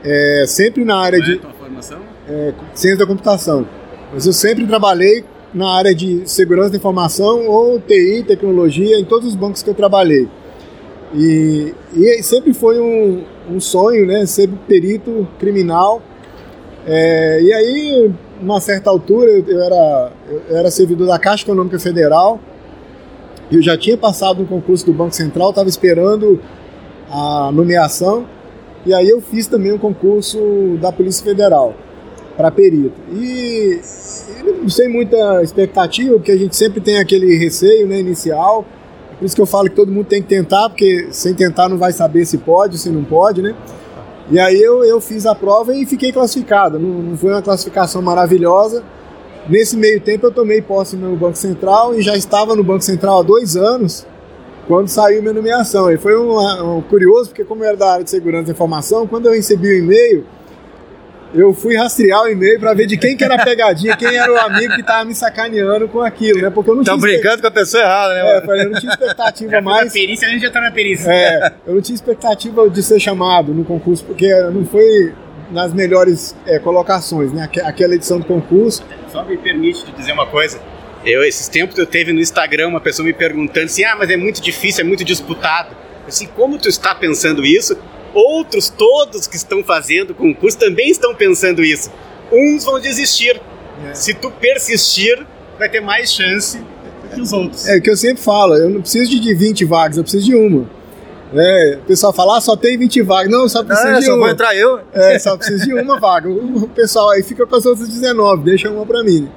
é, 0.03 0.45
sempre 0.47 0.85
na 0.85 0.99
área 0.99 1.21
de... 1.21 1.37
É 1.37 1.59
formação? 1.59 1.99
ciência 2.75 2.99
da 2.99 3.07
computação. 3.07 3.67
Mas 4.13 4.27
eu 4.27 4.33
sempre 4.33 4.67
trabalhei 4.67 5.25
na 5.53 5.71
área 5.71 5.95
de 5.95 6.29
segurança 6.29 6.71
da 6.71 6.77
informação 6.77 7.47
ou 7.47 7.79
TI, 7.79 8.25
tecnologia, 8.27 8.99
em 8.99 9.05
todos 9.05 9.29
os 9.29 9.37
bancos 9.37 9.63
que 9.63 9.71
eu 9.71 9.75
trabalhei. 9.75 10.29
E, 11.15 11.73
e 11.95 12.23
sempre 12.23 12.53
foi 12.53 12.81
um, 12.81 13.23
um 13.51 13.61
sonho, 13.61 14.07
né, 14.07 14.27
ser 14.27 14.49
perito 14.67 15.27
criminal. 15.39 16.03
É, 16.87 17.41
e 17.43 17.53
aí, 17.53 18.13
numa 18.41 18.61
certa 18.61 18.91
altura, 18.91 19.31
eu, 19.31 19.63
era, 19.63 20.13
eu 20.49 20.57
era 20.57 20.71
servidor 20.71 21.07
da 21.07 21.19
Caixa 21.19 21.45
Econômica 21.45 21.79
Federal, 21.79 22.39
eu 23.51 23.63
já 23.63 23.77
tinha 23.77 23.97
passado 23.97 24.43
um 24.43 24.47
concurso 24.47 24.87
do 24.87 24.93
Banco 24.93 25.15
Central, 25.15 25.51
estava 25.51 25.69
esperando 25.69 26.41
a 27.11 27.51
nomeação, 27.53 28.27
e 28.87 28.93
aí 28.93 29.09
eu 29.09 29.21
fiz 29.21 29.47
também 29.47 29.73
um 29.73 29.79
concurso 29.79 30.77
da 30.81 30.91
Polícia 30.91 31.25
Federal 31.25 31.75
para 32.37 32.51
perito. 32.51 32.95
E, 33.13 33.81
e 34.65 34.71
sem 34.71 34.89
muita 34.89 35.43
expectativa, 35.43 36.15
porque 36.15 36.33
a 36.33 36.37
gente 36.37 36.57
sempre 36.57 36.81
tem 36.81 36.99
aquele 36.99 37.37
receio 37.37 37.87
né, 37.87 37.99
inicial. 37.99 38.67
Por 39.25 39.29
isso 39.29 39.37
que 39.37 39.41
eu 39.41 39.47
falo 39.47 39.71
que 39.71 39.75
todo 39.77 39.91
mundo 39.91 40.05
tem 40.05 40.21
que 40.21 40.29
tentar, 40.29 40.69
porque 40.69 41.09
sem 41.11 41.33
tentar 41.33 41.67
não 41.67 41.79
vai 41.79 41.95
saber 41.95 42.27
se 42.27 42.37
pode, 42.37 42.77
se 42.77 42.91
não 42.91 43.03
pode, 43.03 43.41
né? 43.41 43.55
E 44.31 44.39
aí 44.39 44.61
eu, 44.61 44.85
eu 44.85 45.01
fiz 45.01 45.25
a 45.25 45.35
prova 45.35 45.75
e 45.75 45.87
fiquei 45.87 46.13
classificado. 46.13 46.79
Não, 46.79 46.91
não 46.91 47.17
foi 47.17 47.33
uma 47.33 47.41
classificação 47.41 48.03
maravilhosa. 48.03 48.83
Nesse 49.49 49.79
meio 49.79 49.99
tempo 49.99 50.27
eu 50.27 50.31
tomei 50.31 50.61
posse 50.61 50.95
no 50.95 51.17
Banco 51.17 51.39
Central 51.39 51.95
e 51.95 52.03
já 52.03 52.15
estava 52.15 52.55
no 52.55 52.63
Banco 52.63 52.83
Central 52.83 53.21
há 53.21 53.23
dois 53.23 53.57
anos 53.57 54.07
quando 54.69 54.89
saiu 54.89 55.23
minha 55.23 55.33
nomeação. 55.33 55.91
E 55.91 55.97
foi 55.97 56.15
um, 56.19 56.77
um 56.77 56.83
curioso, 56.83 57.31
porque 57.31 57.45
como 57.45 57.65
eu 57.65 57.69
era 57.69 57.79
da 57.79 57.93
área 57.93 58.05
de 58.05 58.11
segurança 58.11 58.51
e 58.51 58.53
informação, 58.53 59.07
quando 59.07 59.25
eu 59.25 59.33
recebi 59.33 59.69
o 59.69 59.79
e-mail, 59.79 60.27
eu 61.35 61.53
fui 61.53 61.77
rastrear 61.77 62.23
o 62.23 62.29
e-mail 62.29 62.59
para 62.61 62.73
ver 62.75 62.87
de 62.87 62.97
quem 62.97 63.17
que 63.17 63.25
era 63.25 63.35
a 63.35 63.45
pegadinha, 63.45 63.97
quem 63.97 64.17
era 64.17 64.33
o 64.33 64.37
amigo 64.39 64.75
que 64.77 64.83
tava 64.83 65.05
me 65.05 65.15
sacaneando 65.15 65.89
com 65.89 66.01
aquilo, 66.01 66.41
né? 66.41 66.51
Porque 66.51 66.71
eu 66.71 66.77
não 66.77 66.85
Tão 66.85 66.99
tinha 66.99 67.11
brincando 67.13 67.43
com 67.43 67.49
a 67.49 67.51
pessoa 67.51 67.83
errada, 67.83 68.15
né? 68.15 68.21
É, 68.21 68.63
eu 68.65 68.71
não 68.71 68.81
tinha 68.81 68.93
expectativa 68.93 69.61
mais. 69.61 69.87
Na 69.87 69.93
perícia, 69.93 70.29
a 70.29 70.31
gente 70.31 70.43
já 70.43 70.51
tá 70.51 70.61
na 70.61 70.71
perícia. 70.71 71.11
É, 71.11 71.53
eu 71.67 71.75
não 71.75 71.83
tinha 71.83 71.95
expectativa 71.95 72.69
de 72.71 72.83
ser 72.83 73.01
chamado 73.01 73.53
no 73.53 73.65
concurso, 73.65 74.05
porque 74.05 74.33
não 74.53 74.65
foi 74.65 75.13
nas 75.51 75.73
melhores 75.75 76.35
é, 76.47 76.59
colocações, 76.59 77.33
né? 77.33 77.43
Aque- 77.45 77.61
Aquela 77.61 77.95
edição 77.95 78.19
do 78.19 78.25
concurso. 78.25 78.83
Só 79.13 79.25
me 79.25 79.37
permite 79.37 79.85
te 79.85 79.93
dizer 79.93 80.13
uma 80.13 80.27
coisa. 80.27 80.59
Eu, 81.05 81.23
esses 81.23 81.49
tempos 81.49 81.77
eu 81.77 81.85
teve 81.87 82.13
no 82.13 82.21
Instagram 82.21 82.69
uma 82.69 82.81
pessoa 82.81 83.05
me 83.05 83.13
perguntando 83.13 83.67
assim, 83.67 83.85
ah, 83.85 83.95
mas 83.99 84.09
é 84.09 84.17
muito 84.17 84.41
difícil, 84.41 84.83
é 84.83 84.85
muito 84.89 85.05
disputado. 85.05 85.77
Assim, 86.09 86.27
como 86.27 86.59
tu 86.59 86.69
está 86.69 86.95
pensando 86.95 87.45
isso? 87.45 87.77
Outros, 88.15 88.69
todos 88.71 89.27
que 89.27 89.37
estão 89.37 89.63
fazendo 89.65 90.15
concurso 90.15 90.57
também 90.59 90.89
estão 90.91 91.15
pensando 91.15 91.63
isso. 91.65 91.91
Uns 92.33 92.65
vão 92.65 92.79
desistir. 92.81 93.41
É. 93.91 93.95
Se 93.95 94.15
tu 94.15 94.31
persistir, 94.31 95.27
vai 95.59 95.69
ter 95.69 95.81
mais 95.81 96.13
chance 96.13 96.59
do 96.59 97.09
que 97.15 97.21
os 97.21 97.33
outros. 97.33 97.67
É 97.69 97.77
o 97.77 97.83
que 97.83 97.91
eu 97.91 97.97
sempre 97.97 98.23
falo, 98.23 98.55
eu 98.55 98.71
não 98.71 98.81
preciso 98.81 99.11
de- 99.11 99.19
de 99.21 99.35
20 99.35 99.65
vagas, 99.65 99.97
eu 99.97 100.03
preciso 100.05 100.25
de 100.27 100.35
uma. 100.37 100.69
É, 101.37 101.79
o 101.83 101.87
pessoal 101.87 102.13
fala, 102.13 102.37
ah, 102.39 102.41
só 102.41 102.55
tem 102.57 102.79
20 102.79 103.03
vagas. 103.03 103.31
Não, 103.33 103.49
só 103.49 103.65
preciso 103.65 103.89
Ah, 103.89 103.99
de 103.99 104.05
só 104.05 104.13
uma. 104.13 104.19
vou 104.21 104.29
entrar 104.29 104.55
eu. 104.57 104.79
É, 104.93 105.19
só 105.19 105.37
preciso 105.37 105.65
de 105.67 105.75
uma 105.75 105.99
vaga. 105.99 106.29
O 106.31 106.69
pessoal 106.69 107.11
aí 107.11 107.23
fica 107.25 107.45
com 107.45 107.57
as 107.57 107.67
outras 107.67 107.89
19, 107.89 108.45
deixa 108.45 108.71
uma 108.71 108.87
pra 108.87 109.03
mim. 109.03 109.29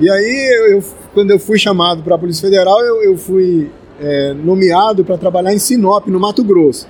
E 0.00 0.08
aí, 0.08 0.54
eu, 0.56 0.66
eu- 0.76 0.84
quando 1.12 1.32
eu 1.32 1.38
fui 1.38 1.58
chamado 1.58 2.02
para 2.04 2.14
a 2.14 2.18
Polícia 2.18 2.42
Federal, 2.48 2.80
eu, 2.84 3.02
eu 3.02 3.16
fui 3.16 3.70
é, 4.00 4.32
nomeado 4.34 5.04
para 5.04 5.16
trabalhar 5.18 5.52
em 5.54 5.58
Sinop, 5.58 6.06
no 6.08 6.18
Mato 6.20 6.42
Grosso. 6.44 6.88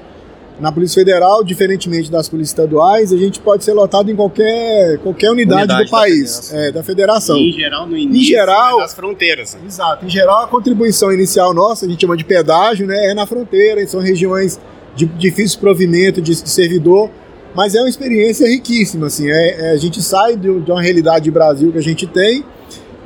Na 0.60 0.70
Polícia 0.70 1.00
Federal, 1.00 1.42
diferentemente 1.42 2.10
das 2.10 2.28
polícias 2.28 2.50
estaduais, 2.50 3.12
a 3.12 3.16
gente 3.16 3.40
pode 3.40 3.64
ser 3.64 3.72
lotado 3.72 4.08
em 4.10 4.14
qualquer, 4.14 4.98
qualquer 4.98 5.30
unidade, 5.30 5.62
Unidade 5.62 5.84
do 5.84 5.90
da 5.90 5.98
país, 5.98 6.48
federação. 6.48 6.58
é, 6.60 6.72
da 6.72 6.82
federação. 6.84 7.36
E, 7.36 7.50
em 7.50 7.52
geral, 7.52 7.86
no 7.88 7.96
início 7.96 8.28
geral- 8.36 8.78
é 8.78 8.82
das 8.82 8.94
fronteiras. 8.94 9.56
Exato. 9.66 10.06
Em 10.06 10.08
geral, 10.08 10.44
a 10.44 10.46
contribuição 10.46 11.12
inicial 11.12 11.52
nossa, 11.52 11.86
a 11.86 11.88
gente 11.88 12.00
chama 12.00 12.16
de 12.16 12.24
pedágio, 12.24 12.86
né, 12.86 13.06
é 13.10 13.14
na 13.14 13.26
fronteira, 13.26 13.84
são 13.86 14.00
regiões 14.00 14.60
de 14.94 15.06
difícil 15.06 15.58
provimento 15.58 16.22
de, 16.22 16.30
de 16.40 16.48
servidor, 16.48 17.10
mas 17.52 17.74
é 17.74 17.80
uma 17.80 17.88
experiência 17.88 18.46
riquíssima, 18.46 19.08
assim, 19.08 19.28
é, 19.28 19.60
é- 19.60 19.70
a 19.72 19.76
gente 19.76 20.00
sai 20.00 20.36
de, 20.36 20.60
de 20.60 20.70
uma 20.70 20.80
realidade 20.80 21.24
de 21.24 21.30
Brasil 21.32 21.72
que 21.72 21.78
a 21.78 21.82
gente 21.82 22.06
tem 22.06 22.44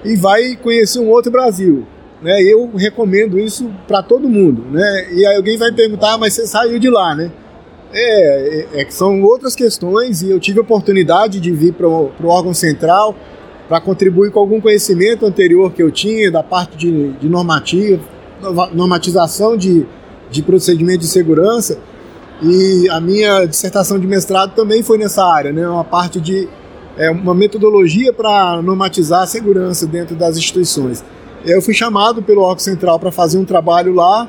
e 0.05 0.15
vai 0.17 0.55
conhecer 0.57 0.99
um 1.01 1.09
outro 1.09 1.33
Brasil, 1.33 1.87
né, 2.23 2.43
eu 2.43 2.71
recomendo 2.75 3.39
isso 3.39 3.71
para 3.87 4.03
todo 4.03 4.29
mundo, 4.29 4.65
né, 4.71 5.09
e 5.13 5.27
aí 5.27 5.37
alguém 5.37 5.57
vai 5.57 5.73
perguntar, 5.73 6.15
"Ah, 6.15 6.19
mas 6.19 6.35
você 6.35 6.47
saiu 6.47 6.79
de 6.79 6.91
lá, 6.91 7.15
né? 7.15 7.31
É, 7.93 8.59
é, 8.75 8.81
é 8.81 8.85
que 8.85 8.93
são 8.93 9.23
outras 9.23 9.55
questões 9.55 10.21
e 10.21 10.31
eu 10.31 10.39
tive 10.39 10.59
a 10.59 10.63
oportunidade 10.63 11.41
de 11.41 11.51
vir 11.51 11.73
para 11.73 11.89
o 11.89 12.13
órgão 12.25 12.53
central 12.53 13.17
para 13.67 13.81
contribuir 13.81 14.31
com 14.31 14.41
algum 14.41 14.61
conhecimento 14.61 15.25
anterior 15.25 15.73
que 15.73 15.83
eu 15.83 15.91
tinha 15.91 16.31
da 16.31 16.43
parte 16.43 16.77
de, 16.77 17.13
de 17.13 17.29
normativa, 17.29 18.03
normatização 18.73 19.57
de, 19.57 19.87
de 20.31 20.43
procedimento 20.43 21.01
de 21.01 21.07
segurança 21.07 21.79
e 22.43 22.89
a 22.91 23.01
minha 23.01 23.45
dissertação 23.47 23.99
de 23.99 24.07
mestrado 24.07 24.55
também 24.55 24.83
foi 24.83 24.97
nessa 24.97 25.25
área, 25.25 25.53
né? 25.53 25.69
Uma 25.69 25.85
parte 25.85 26.21
de 26.21 26.49
é, 26.97 27.11
uma 27.11 27.35
metodologia 27.35 28.13
para 28.13 28.61
normatizar 28.63 29.23
a 29.23 29.27
segurança 29.27 29.87
dentro 29.87 30.17
das 30.17 30.37
instituições. 30.37 31.05
Eu 31.45 31.63
fui 31.63 31.75
chamado 31.75 32.23
pelo 32.23 32.43
órgão 32.43 32.59
central 32.59 32.99
para 32.99 33.11
fazer 33.11 33.39
um 33.39 33.45
trabalho 33.45 33.95
lá 33.95 34.29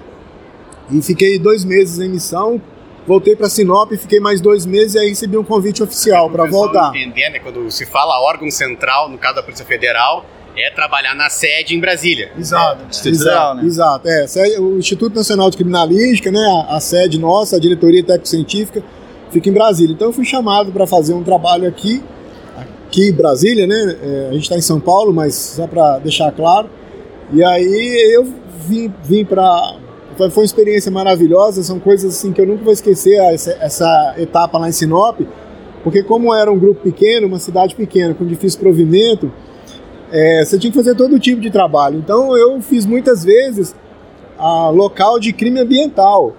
e 0.92 1.02
fiquei 1.02 1.38
dois 1.40 1.64
meses 1.64 2.00
em 2.00 2.10
missão. 2.10 2.62
Voltei 3.08 3.36
para 3.36 3.50
Sinop, 3.50 3.92
fiquei 3.94 4.20
mais 4.20 4.40
dois 4.40 4.66
meses 4.66 4.96
e 4.96 5.00
aí 5.00 5.10
recebi 5.10 5.36
um 5.38 5.44
convite 5.44 5.82
oficial 5.82 6.30
para 6.30 6.46
voltar. 6.46 6.90
Entender, 6.96 7.30
né? 7.30 7.40
Quando 7.40 7.70
se 7.72 7.86
fala 7.86 8.20
órgão 8.22 8.52
central, 8.52 9.10
no 9.10 9.18
caso 9.18 9.36
da 9.36 9.44
Polícia 9.44 9.66
Federal, 9.66 10.26
é 10.56 10.70
trabalhar 10.70 11.16
na 11.16 11.30
sede 11.30 11.76
em 11.76 11.80
Brasília. 11.80 12.32
Exato. 12.38 12.86
Distrito 12.86 13.16
exato, 13.16 13.56
né? 13.56 13.64
Exato. 13.66 14.08
É, 14.08 14.60
o 14.60 14.78
Instituto 14.78 15.16
Nacional 15.16 15.50
de 15.50 15.58
Criminalística, 15.58 16.32
né, 16.32 16.66
a, 16.70 16.76
a 16.76 16.80
sede 16.80 17.18
nossa, 17.18 17.56
a 17.56 17.60
diretoria 17.60 18.04
técnico-científica, 18.04 18.84
fica 19.32 19.50
em 19.50 19.54
Brasília. 19.54 19.94
Então 19.94 20.10
eu 20.10 20.14
fui 20.14 20.26
chamado 20.26 20.72
para 20.72 20.86
fazer 20.86 21.14
um 21.14 21.24
trabalho 21.24 21.68
aqui, 21.68 22.04
aqui 22.58 23.10
em 23.10 23.14
Brasília, 23.14 23.66
né? 23.66 23.98
é, 24.04 24.28
a 24.30 24.34
gente 24.34 24.44
está 24.44 24.56
em 24.56 24.62
São 24.62 24.80
Paulo, 24.80 25.14
mas 25.14 25.36
só 25.36 25.66
para 25.66 26.00
deixar 26.00 26.32
claro. 26.32 26.70
E 27.32 27.44
aí 27.44 28.12
eu 28.14 28.28
vim, 28.68 28.94
vim 29.04 29.24
para 29.24 29.76
foi, 30.18 30.30
uma 30.30 30.44
experiência 30.44 30.92
maravilhosa, 30.92 31.64
são 31.64 31.80
coisas 31.80 32.18
assim 32.18 32.34
que 32.34 32.42
eu 32.42 32.46
nunca 32.46 32.64
vou 32.64 32.74
esquecer 32.74 33.16
essa, 33.34 33.52
essa 33.62 34.16
etapa 34.18 34.58
lá 34.58 34.68
em 34.68 34.72
Sinop, 34.72 35.22
porque 35.84 36.04
como 36.04 36.34
era 36.34 36.52
um 36.52 36.60
grupo 36.60 36.82
pequeno, 36.82 37.28
uma 37.28 37.40
cidade 37.40 37.74
pequena, 37.74 38.14
com 38.14 38.26
difícil 38.26 38.60
provimento, 38.60 39.32
é, 40.12 40.44
você 40.44 40.58
tinha 40.60 40.72
que 40.72 40.78
fazer 40.78 40.96
todo 40.96 41.18
tipo 41.20 41.40
de 41.40 41.50
trabalho. 41.50 42.00
Então 42.00 42.36
eu 42.36 42.60
fiz 42.60 42.86
muitas 42.86 43.24
vezes 43.24 43.74
a 44.38 44.70
local 44.70 45.20
de 45.20 45.32
crime 45.32 45.60
ambiental, 45.60 46.36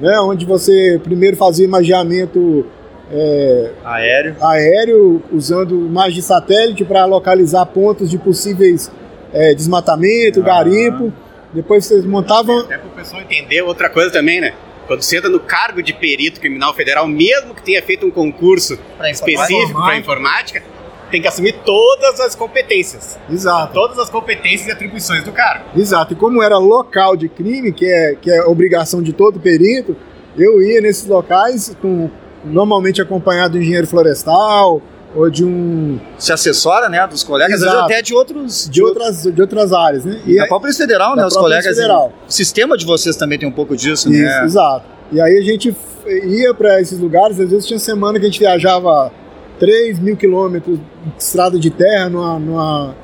né, 0.00 0.18
onde 0.20 0.44
você 0.44 1.00
primeiro 1.02 1.36
fazia 1.36 1.64
imageamento 1.64 2.66
é, 3.12 3.70
Aéreo. 3.84 4.36
aéreo 4.40 5.22
usando 5.32 5.74
imagens 5.86 6.14
de 6.14 6.22
satélite 6.22 6.84
para 6.84 7.04
localizar 7.04 7.66
pontos 7.66 8.08
de 8.08 8.16
possíveis 8.18 8.90
é, 9.32 9.54
desmatamento, 9.54 10.40
Ah. 10.40 10.44
garimpo. 10.44 11.12
Depois 11.52 11.84
vocês 11.86 12.04
montavam 12.04 12.60
Até 12.60 12.78
para 12.78 12.88
o 12.88 12.90
pessoal 12.92 13.22
entender 13.22 13.62
outra 13.62 13.90
coisa 13.90 14.10
também, 14.10 14.40
né? 14.40 14.54
Quando 14.86 15.02
você 15.02 15.16
entra 15.18 15.28
no 15.30 15.40
cargo 15.40 15.82
de 15.82 15.92
perito 15.92 16.40
criminal 16.40 16.74
federal, 16.74 17.06
mesmo 17.06 17.54
que 17.54 17.62
tenha 17.62 17.82
feito 17.82 18.06
um 18.06 18.10
concurso 18.10 18.78
específico 19.10 19.80
para 19.80 19.96
informática, 19.96 20.62
tem 21.10 21.20
que 21.20 21.28
assumir 21.28 21.54
todas 21.64 22.20
as 22.20 22.34
competências. 22.36 23.18
Exato. 23.28 23.72
Todas 23.72 23.98
as 23.98 24.08
competências 24.08 24.68
e 24.68 24.70
atribuições 24.70 25.24
do 25.24 25.32
cargo. 25.32 25.64
Exato. 25.76 26.12
E 26.12 26.16
como 26.16 26.42
era 26.42 26.56
local 26.58 27.16
de 27.16 27.28
crime, 27.28 27.72
que 27.72 27.86
é, 27.86 28.14
que 28.14 28.30
é 28.30 28.42
obrigação 28.44 29.02
de 29.02 29.12
todo 29.12 29.40
perito, 29.40 29.96
eu 30.36 30.62
ia 30.62 30.80
nesses 30.80 31.06
locais 31.06 31.76
com 31.82 32.08
normalmente 32.44 33.02
acompanhado 33.02 33.52
de 33.54 33.58
um 33.58 33.62
engenheiro 33.62 33.86
florestal 33.86 34.80
ou 35.14 35.28
de 35.28 35.44
um 35.44 35.98
Se 36.18 36.32
assessora, 36.32 36.88
né, 36.88 37.04
dos 37.06 37.24
colegas, 37.24 37.54
às 37.54 37.60
vezes 37.60 37.74
Exato. 37.74 37.92
até 37.92 38.02
de 38.02 38.14
outros... 38.14 38.68
de 38.70 38.82
outras 38.82 39.22
de 39.22 39.40
outras 39.40 39.72
áreas, 39.72 40.04
né? 40.04 40.20
E 40.26 40.36
da 40.36 40.46
própria 40.46 40.60
Polícia 40.60 40.86
Federal, 40.86 41.16
né, 41.16 41.26
os 41.26 41.32
própria 41.32 41.58
colegas... 41.58 41.76
Federal. 41.76 42.12
O 42.28 42.32
sistema 42.32 42.76
de 42.76 42.86
vocês 42.86 43.16
também 43.16 43.38
tem 43.38 43.48
um 43.48 43.52
pouco 43.52 43.76
disso, 43.76 44.08
Isso, 44.10 44.22
né? 44.22 44.44
exato. 44.44 44.86
E 45.12 45.20
aí 45.20 45.38
a 45.38 45.42
gente 45.42 45.76
ia 46.24 46.54
para 46.54 46.80
esses 46.80 46.98
lugares, 46.98 47.40
às 47.40 47.50
vezes 47.50 47.66
tinha 47.66 47.78
semana 47.78 48.18
que 48.18 48.26
a 48.26 48.28
gente 48.28 48.38
viajava 48.38 49.12
3 49.58 49.98
mil 49.98 50.16
quilômetros 50.16 50.78
de 50.78 51.22
estrada 51.22 51.58
de 51.58 51.70
terra 51.70 52.08
numa, 52.08 52.38
numa, 52.38 52.96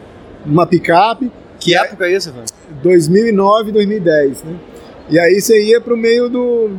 numa 0.44 0.66
picape, 0.66 1.30
Que 1.58 1.74
época 1.74 2.06
é 2.06 2.12
isso, 2.12 2.32
velho? 2.32 2.46
2009, 2.82 3.72
2010, 3.72 4.42
né? 4.44 4.56
E 5.08 5.18
aí 5.18 5.40
você 5.40 5.62
ia 5.62 5.80
para 5.80 5.94
o 5.94 5.96
meio 5.96 6.28
do, 6.28 6.70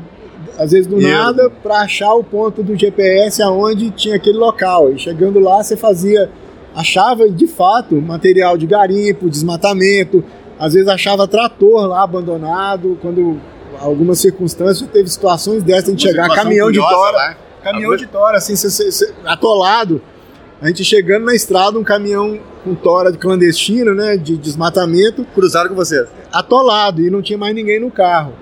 às 0.58 0.72
vezes 0.72 0.88
do 0.88 1.00
Ia. 1.02 1.10
nada, 1.18 1.50
para 1.50 1.82
achar 1.82 2.14
o 2.14 2.24
ponto 2.24 2.64
do 2.64 2.76
GPS 2.76 3.42
aonde 3.42 3.92
tinha 3.92 4.16
aquele 4.16 4.38
local. 4.38 4.92
E 4.92 4.98
chegando 5.00 5.40
lá 5.40 5.64
você 5.64 5.78
fazia, 5.78 6.30
achava 6.76 7.30
de 7.30 7.48
fato 7.48 7.96
material 8.02 8.58
de 8.58 8.66
garimpo, 8.66 9.30
desmatamento, 9.30 10.24
às 10.60 10.74
vezes 10.74 10.88
achava 10.88 11.28
trator 11.28 11.86
lá 11.88 12.02
abandonado, 12.04 12.98
quando 13.02 13.40
algumas 13.80 14.20
circunstâncias 14.20 14.90
teve 14.90 15.08
situações 15.10 15.62
dessas, 15.64 15.90
a 15.90 15.92
gente 15.92 16.02
chegar 16.02 16.28
caminhão 16.34 16.72
de 16.72 16.80
curiosa 16.80 16.96
tora, 17.06 17.18
lá. 17.18 17.38
caminhão 17.64 17.96
de 17.96 18.08
tora, 18.08 18.38
assim, 18.38 18.56
cê- 18.56 18.70
cê- 18.70 18.92
cê- 18.92 19.14
atolado. 19.26 20.02
A 20.60 20.68
gente 20.70 20.84
chegando 20.84 21.26
na 21.26 21.36
estrada, 21.36 21.78
um 21.78 21.84
caminhão 21.84 22.40
com 22.64 22.74
tora 22.74 23.12
de 23.12 23.20
clandestino, 23.20 23.94
né, 23.94 24.18
de 24.18 24.36
desmatamento, 24.36 25.24
Cruzaram 25.36 25.70
com 25.70 25.76
vocês. 25.76 26.08
atolado 26.34 27.00
e 27.02 27.12
não 27.12 27.22
tinha 27.22 27.38
mais 27.38 27.54
ninguém 27.54 27.80
no 27.80 27.92
carro. 27.92 28.34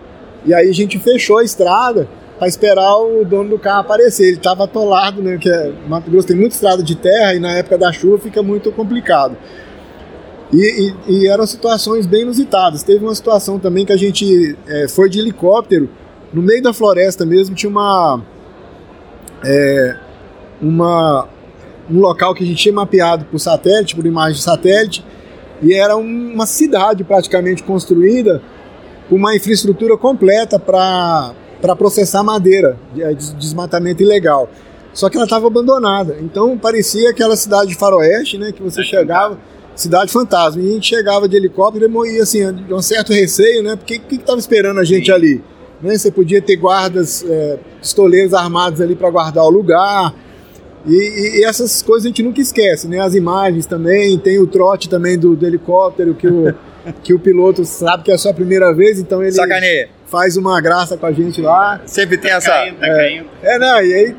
E 0.45 0.53
aí 0.53 0.69
a 0.69 0.73
gente 0.73 0.99
fechou 0.99 1.39
a 1.39 1.43
estrada 1.43 2.07
para 2.37 2.47
esperar 2.47 2.95
o 2.97 3.25
dono 3.25 3.51
do 3.51 3.59
carro 3.59 3.81
aparecer. 3.81 4.27
Ele 4.27 4.37
estava 4.37 4.65
atolado, 4.65 5.21
né? 5.21 5.37
Que 5.37 5.49
é, 5.49 5.73
Mato 5.87 6.09
Grosso 6.09 6.27
tem 6.27 6.35
muita 6.35 6.55
estrada 6.55 6.83
de 6.83 6.95
terra 6.95 7.33
e 7.33 7.39
na 7.39 7.53
época 7.53 7.77
da 7.77 7.91
chuva 7.91 8.19
fica 8.19 8.43
muito 8.43 8.71
complicado. 8.71 9.35
E, 10.53 10.93
e, 11.07 11.13
e 11.13 11.27
eram 11.27 11.45
situações 11.47 12.05
bem 12.05 12.21
inusitadas. 12.21 12.83
Teve 12.83 13.03
uma 13.03 13.15
situação 13.15 13.57
também 13.57 13.85
que 13.85 13.93
a 13.93 13.97
gente 13.97 14.55
é, 14.67 14.87
foi 14.87 15.09
de 15.09 15.19
helicóptero, 15.19 15.89
no 16.33 16.41
meio 16.41 16.61
da 16.61 16.73
floresta 16.73 17.25
mesmo, 17.25 17.55
tinha 17.55 17.69
uma. 17.69 18.21
É, 19.43 19.95
uma 20.61 21.27
um 21.89 21.99
local 21.99 22.33
que 22.33 22.43
a 22.43 22.47
gente 22.47 22.57
tinha 22.57 22.73
mapeado 22.73 23.25
por 23.25 23.39
satélite, 23.39 23.95
por 23.95 24.05
imagem 24.05 24.37
de 24.37 24.41
satélite, 24.41 25.05
e 25.61 25.73
era 25.73 25.95
uma 25.95 26.45
cidade 26.45 27.03
praticamente 27.03 27.63
construída 27.63 28.41
uma 29.09 29.35
infraestrutura 29.35 29.97
completa 29.97 30.59
para 30.59 31.33
processar 31.77 32.23
madeira, 32.23 32.77
de 32.93 33.33
desmatamento 33.35 34.01
ilegal. 34.01 34.49
Só 34.93 35.09
que 35.09 35.17
ela 35.17 35.25
estava 35.25 35.47
abandonada. 35.47 36.17
Então 36.21 36.57
parecia 36.57 37.09
aquela 37.09 37.35
cidade 37.35 37.71
de 37.71 37.75
faroeste, 37.75 38.37
né? 38.37 38.53
Que 38.53 38.63
você 38.63 38.81
chegava, 38.81 39.37
cidade 39.75 40.11
fantasma. 40.11 40.61
E 40.61 40.69
a 40.69 40.73
gente 40.73 40.87
chegava 40.87 41.27
de 41.27 41.35
helicóptero 41.35 42.05
e 42.05 42.19
assim, 42.19 42.53
de 42.53 42.73
um 42.73 42.81
certo 42.81 43.11
receio, 43.11 43.61
né? 43.61 43.75
Porque 43.75 43.97
o 43.97 43.99
que 43.99 44.15
estava 44.15 44.39
esperando 44.39 44.79
a 44.79 44.85
gente 44.85 45.07
Sim. 45.07 45.11
ali? 45.11 45.43
Né? 45.81 45.97
Você 45.97 46.09
podia 46.09 46.41
ter 46.41 46.55
guardas, 46.55 47.25
é, 47.27 47.59
pistoleiros 47.81 48.33
armados 48.33 48.79
ali 48.79 48.95
para 48.95 49.09
guardar 49.09 49.43
o 49.43 49.49
lugar. 49.49 50.15
E, 50.87 51.39
e, 51.39 51.43
essas 51.43 51.81
coisas 51.81 52.05
a 52.05 52.07
gente 52.09 52.23
nunca 52.23 52.39
esquece, 52.39 52.87
né? 52.87 52.99
As 52.99 53.15
imagens 53.15 53.65
também, 53.65 54.17
tem 54.17 54.39
o 54.39 54.47
trote 54.47 54.87
também 54.87 55.17
do, 55.17 55.35
do 55.35 55.45
helicóptero 55.45 56.13
que 56.13 56.27
o, 56.27 56.55
que 57.03 57.13
o 57.13 57.19
piloto 57.19 57.65
sabe 57.65 58.03
que 58.03 58.11
é 58.11 58.15
a 58.15 58.17
sua 58.17 58.33
primeira 58.33 58.73
vez, 58.73 58.99
então 58.99 59.21
ele 59.21 59.31
Sacaneia. 59.31 59.89
faz 60.07 60.37
uma 60.37 60.59
graça 60.61 60.97
com 60.97 61.05
a 61.05 61.11
gente 61.11 61.41
lá. 61.41 61.81
Sempre 61.85 62.17
tem 62.17 62.31
tá 62.31 62.37
essa. 62.37 62.49
Caindo, 62.49 62.79
tá 62.79 62.87
é, 62.87 62.95
caindo. 62.95 63.29
é, 63.41 63.59
não, 63.59 63.81
e 63.81 63.93
aí 63.93 64.15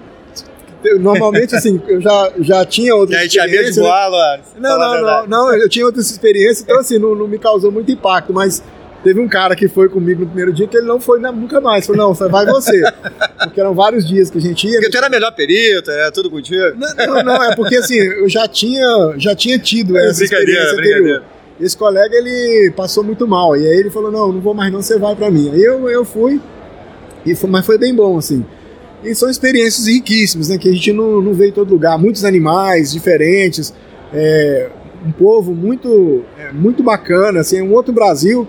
normalmente 1.01 1.57
assim, 1.57 1.81
eu 1.89 2.01
já, 2.01 2.33
já 2.39 2.65
tinha 2.65 2.95
outras 2.97 3.21
Já 3.23 3.29
tinha 3.29 3.47
medo 3.47 3.73
de 3.73 3.81
voar, 3.81 4.11
né? 4.11 4.41
Não, 4.59 4.79
não, 4.79 5.03
não, 5.03 5.27
não, 5.27 5.55
eu 5.55 5.69
tinha 5.69 5.85
outras 5.85 6.11
experiências, 6.11 6.63
então 6.63 6.79
assim, 6.79 6.99
não, 6.99 7.15
não 7.15 7.27
me 7.27 7.39
causou 7.39 7.73
muito 7.73 7.91
impacto, 7.91 8.33
mas 8.33 8.63
Teve 9.07 9.21
um 9.21 9.29
cara 9.29 9.55
que 9.55 9.69
foi 9.69 9.89
comigo 9.89 10.23
no 10.23 10.27
primeiro 10.27 10.53
dia 10.53 10.67
que 10.67 10.77
ele 10.77 10.87
não 10.87 10.99
foi 10.99 11.21
nunca 11.21 11.61
mais. 11.61 11.87
Falou, 11.87 12.09
não, 12.09 12.29
vai 12.29 12.45
você. 12.45 12.83
Porque 13.39 13.61
eram 13.61 13.73
vários 13.73 14.05
dias 14.05 14.31
que 14.31 14.39
a 14.39 14.41
gente 14.41 14.67
ia. 14.67 14.81
Porque 14.81 14.91
tu 14.91 14.97
era 14.97 15.09
melhor 15.09 15.31
perito, 15.31 15.93
é 15.93 16.11
tudo 16.11 16.29
contigo. 16.29 16.75
Não, 16.75 17.07
não, 17.07 17.23
não, 17.23 17.43
é 17.45 17.55
porque 17.55 17.77
assim, 17.77 17.95
eu 17.95 18.29
já 18.29 18.49
tinha, 18.49 19.15
já 19.17 19.33
tinha 19.37 19.61
tido 19.61 19.97
é, 19.97 20.09
essa 20.09 20.25
experiência 20.25 20.73
anterior. 20.73 21.23
Esse 21.61 21.77
colega, 21.77 22.15
ele 22.15 22.71
passou 22.77 23.03
muito 23.03 23.27
mal. 23.27 23.57
E 23.57 23.67
aí 23.67 23.79
ele 23.79 23.91
falou, 23.91 24.11
não, 24.11 24.33
não 24.33 24.41
vou 24.41 24.55
mais 24.55 24.73
não, 24.73 24.83
você 24.83 24.99
vai 24.99 25.17
pra 25.17 25.31
mim. 25.31 25.51
Aí 25.51 25.63
eu, 25.63 25.89
eu 25.89 26.05
fui, 26.05 26.41
e 27.25 27.35
foi, 27.35 27.51
mas 27.51 27.65
foi 27.65 27.79
bem 27.79 27.95
bom, 27.95 28.19
assim. 28.19 28.45
E 29.03 29.15
são 29.15 29.29
experiências 29.29 29.87
riquíssimas, 29.87 30.49
né? 30.49 30.59
Que 30.59 30.69
a 30.69 30.73
gente 30.73 30.93
não, 30.93 31.21
não 31.21 31.35
vê 31.35 31.49
em 31.49 31.53
todo 31.53 31.71
lugar. 31.71 31.99
Muitos 31.99 32.25
animais 32.25 32.93
diferentes, 32.93 33.73
é, 34.13 34.69
um 35.07 35.13
povo 35.13 35.55
muito, 35.55 36.25
é, 36.39 36.53
muito 36.53 36.83
bacana, 36.83 37.41
assim, 37.41 37.59
é 37.59 37.63
um 37.63 37.73
outro 37.73 37.93
Brasil. 37.93 38.47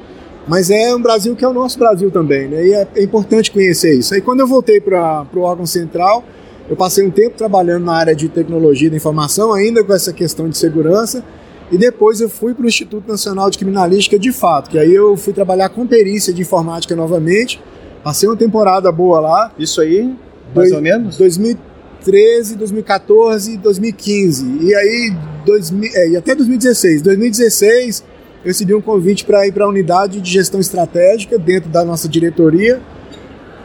Mas 0.47 0.69
é 0.69 0.95
um 0.95 1.01
Brasil 1.01 1.35
que 1.35 1.43
é 1.43 1.47
o 1.47 1.53
nosso 1.53 1.77
Brasil 1.77 2.09
também, 2.09 2.47
né? 2.47 2.65
E 2.65 2.73
é, 2.73 2.87
é 2.95 3.03
importante 3.03 3.51
conhecer 3.51 3.93
isso. 3.97 4.13
Aí 4.13 4.21
quando 4.21 4.39
eu 4.39 4.47
voltei 4.47 4.79
para 4.79 5.27
o 5.35 5.41
órgão 5.41 5.65
central, 5.65 6.23
eu 6.69 6.75
passei 6.75 7.05
um 7.05 7.11
tempo 7.11 7.35
trabalhando 7.37 7.83
na 7.85 7.93
área 7.93 8.15
de 8.15 8.29
tecnologia 8.29 8.89
da 8.89 8.95
informação, 8.95 9.53
ainda 9.53 9.83
com 9.83 9.93
essa 9.93 10.13
questão 10.13 10.47
de 10.47 10.57
segurança, 10.57 11.23
e 11.71 11.77
depois 11.77 12.21
eu 12.21 12.29
fui 12.29 12.53
para 12.53 12.63
o 12.63 12.67
Instituto 12.67 13.07
Nacional 13.07 13.49
de 13.49 13.57
Criminalística 13.57 14.17
de 14.17 14.31
fato, 14.31 14.69
que 14.69 14.79
aí 14.79 14.93
eu 14.93 15.17
fui 15.17 15.33
trabalhar 15.33 15.69
com 15.69 15.85
perícia 15.85 16.33
de 16.33 16.41
informática 16.41 16.95
novamente, 16.95 17.61
passei 18.03 18.27
uma 18.27 18.37
temporada 18.37 18.91
boa 18.91 19.19
lá. 19.19 19.51
Isso 19.59 19.81
aí, 19.81 20.03
mais 20.03 20.69
dois, 20.69 20.71
ou 20.71 20.81
menos? 20.81 21.17
2013, 21.17 22.55
2014, 22.55 23.57
2015, 23.57 24.59
e 24.61 24.75
aí 24.75 25.13
2000, 25.45 25.91
é, 25.93 26.09
e 26.09 26.17
até 26.17 26.33
2016. 26.33 27.01
2016 27.01 28.03
eu 28.43 28.47
recebi 28.47 28.73
um 28.73 28.81
convite 28.81 29.25
para 29.25 29.45
ir 29.45 29.51
para 29.51 29.65
a 29.65 29.67
unidade 29.67 30.21
de 30.21 30.31
gestão 30.31 30.59
estratégica 30.59 31.37
dentro 31.37 31.69
da 31.69 31.83
nossa 31.83 32.07
diretoria 32.07 32.79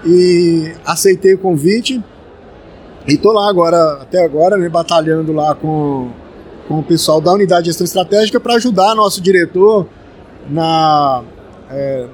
e 0.05 0.73
aceitei 0.85 1.35
o 1.35 1.39
convite 1.39 2.03
e 3.07 3.15
estou 3.15 3.33
lá 3.33 3.49
agora, 3.49 3.99
até 4.01 4.25
agora, 4.25 4.57
né, 4.57 4.69
batalhando 4.69 5.33
lá 5.33 5.55
com, 5.55 6.11
com 6.69 6.79
o 6.79 6.83
pessoal 6.83 7.21
da 7.21 7.33
unidade 7.33 7.65
de 7.65 7.71
gestão 7.71 7.85
estratégica 7.85 8.39
para 8.41 8.55
ajudar 8.55 8.95
nosso 8.95 9.21
diretor 9.21 9.87
na, 10.49 11.23
é, 11.71 12.07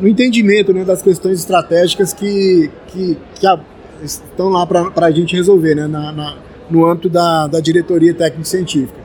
no 0.00 0.08
entendimento 0.08 0.72
né, 0.72 0.84
das 0.84 1.02
questões 1.02 1.40
estratégicas 1.40 2.12
que, 2.12 2.70
que, 2.88 3.18
que 3.34 3.46
a, 3.46 3.58
estão 4.02 4.48
lá 4.48 4.66
para 4.66 5.06
a 5.06 5.10
gente 5.10 5.34
resolver 5.34 5.74
né, 5.74 5.86
na, 5.86 6.12
na, 6.12 6.36
no 6.70 6.86
âmbito 6.86 7.08
da, 7.08 7.46
da 7.46 7.60
diretoria 7.60 8.14
técnico-científica. 8.14 9.04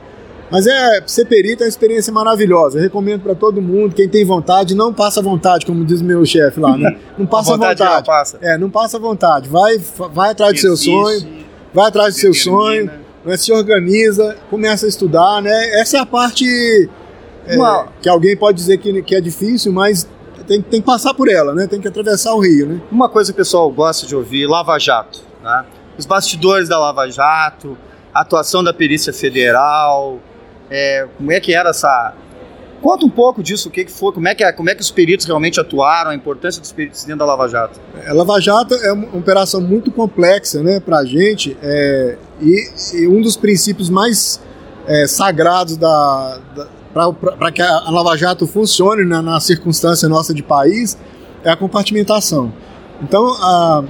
Mas 0.50 0.66
é, 0.66 1.00
ser 1.06 1.26
perito 1.26 1.62
é 1.62 1.66
uma 1.66 1.68
experiência 1.68 2.12
maravilhosa. 2.12 2.78
Eu 2.78 2.82
recomendo 2.82 3.22
para 3.22 3.36
todo 3.36 3.62
mundo. 3.62 3.94
Quem 3.94 4.08
tem 4.08 4.24
vontade, 4.24 4.74
não 4.74 4.92
passa 4.92 5.22
vontade, 5.22 5.64
como 5.64 5.84
diz 5.84 6.02
meu 6.02 6.26
chefe 6.26 6.58
lá, 6.58 6.76
né? 6.76 6.98
Não 7.16 7.24
passa 7.24 7.52
vontade. 7.52 7.78
vontade. 7.78 7.96
Não 7.96 8.02
passa. 8.02 8.38
É, 8.42 8.58
não 8.58 8.70
passa 8.70 8.98
vontade. 8.98 9.48
Vai, 9.48 9.78
vai 10.12 10.30
atrás 10.30 10.54
do 10.54 10.58
seu 10.58 10.76
sonho. 10.76 11.26
Vai 11.72 11.86
atrás 11.86 12.14
do 12.14 12.20
seu 12.20 12.34
sonho. 12.34 12.90
Né? 13.24 13.36
Se 13.36 13.52
organiza, 13.52 14.36
começa 14.48 14.86
a 14.86 14.88
estudar, 14.88 15.42
né? 15.42 15.80
Essa 15.80 15.98
é 15.98 16.00
a 16.00 16.06
parte 16.06 16.88
é, 17.46 17.56
que 18.00 18.08
alguém 18.08 18.36
pode 18.36 18.56
dizer 18.56 18.78
que, 18.78 19.02
que 19.02 19.14
é 19.14 19.20
difícil, 19.20 19.72
mas 19.72 20.08
tem, 20.46 20.60
tem 20.60 20.80
que 20.80 20.86
passar 20.86 21.14
por 21.14 21.28
ela, 21.28 21.54
né? 21.54 21.66
Tem 21.66 21.80
que 21.80 21.88
atravessar 21.88 22.34
o 22.34 22.40
rio, 22.40 22.66
né? 22.66 22.80
Uma 22.90 23.08
coisa 23.08 23.32
que 23.32 23.34
o 23.34 23.36
pessoal 23.36 23.70
gosta 23.70 24.06
de 24.06 24.16
ouvir, 24.16 24.46
Lava 24.46 24.78
Jato, 24.78 25.20
né? 25.42 25.64
Os 25.98 26.06
bastidores 26.06 26.68
da 26.68 26.78
Lava 26.78 27.08
Jato, 27.10 27.76
a 28.12 28.22
atuação 28.22 28.64
da 28.64 28.72
Perícia 28.72 29.12
Federal, 29.12 30.18
é, 30.70 31.06
como 31.16 31.30
é 31.32 31.40
que 31.40 31.54
era 31.54 31.70
essa. 31.70 32.14
Conta 32.80 33.04
um 33.04 33.10
pouco 33.10 33.42
disso, 33.42 33.68
o 33.68 33.70
que, 33.70 33.86
foi, 33.86 34.10
como 34.12 34.26
é 34.26 34.34
que, 34.34 34.50
como 34.54 34.70
é 34.70 34.74
que 34.74 34.80
os 34.80 34.90
peritos 34.90 35.26
realmente 35.26 35.60
atuaram, 35.60 36.10
a 36.10 36.14
importância 36.14 36.62
dos 36.62 36.72
peritos 36.72 37.04
dentro 37.04 37.18
da 37.18 37.26
Lava 37.26 37.46
Jato. 37.46 37.78
A 38.06 38.12
Lava 38.12 38.40
Jato 38.40 38.74
é 38.74 38.92
uma 38.92 39.18
operação 39.18 39.60
muito 39.60 39.90
complexa 39.90 40.62
né, 40.62 40.80
para 40.80 40.98
a 40.98 41.04
gente 41.04 41.56
é, 41.62 42.16
e, 42.40 42.70
e, 42.94 43.06
um 43.06 43.20
dos 43.20 43.36
princípios 43.36 43.90
mais 43.90 44.40
é, 44.86 45.06
sagrados 45.06 45.76
da, 45.76 46.38
da 46.56 46.68
para 46.92 47.52
que 47.52 47.62
a 47.62 47.90
Lava 47.90 48.16
Jato 48.16 48.46
funcione 48.46 49.04
na, 49.04 49.22
na, 49.22 49.38
circunstância 49.38 50.08
nossa 50.08 50.34
de 50.34 50.42
país 50.42 50.98
é 51.44 51.50
a 51.50 51.56
compartimentação. 51.56 52.52
Então, 53.00 53.28
a, 53.40 53.84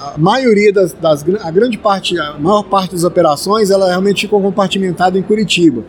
a 0.00 0.14
maioria 0.16 0.72
das, 0.72 0.94
das, 0.94 1.22
a 1.42 1.50
grande 1.50 1.76
parte, 1.76 2.18
a 2.18 2.38
maior 2.38 2.62
parte 2.62 2.92
das 2.92 3.04
operações, 3.04 3.70
ela 3.70 3.88
realmente 3.88 4.22
ficou 4.22 4.40
compartimentada 4.40 5.18
em 5.18 5.22
Curitiba 5.22 5.84